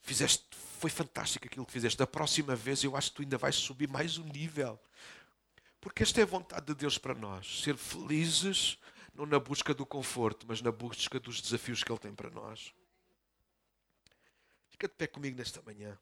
[0.00, 0.46] Fizeste,
[0.76, 1.98] foi fantástico aquilo que fizeste.
[1.98, 4.78] Da próxima vez eu acho que tu ainda vais subir mais um nível.
[5.80, 7.62] Porque esta é a vontade de Deus para nós.
[7.62, 8.78] Ser felizes,
[9.14, 12.72] não na busca do conforto, mas na busca dos desafios que Ele tem para nós.
[14.68, 15.98] Fica de pé comigo nesta manhã.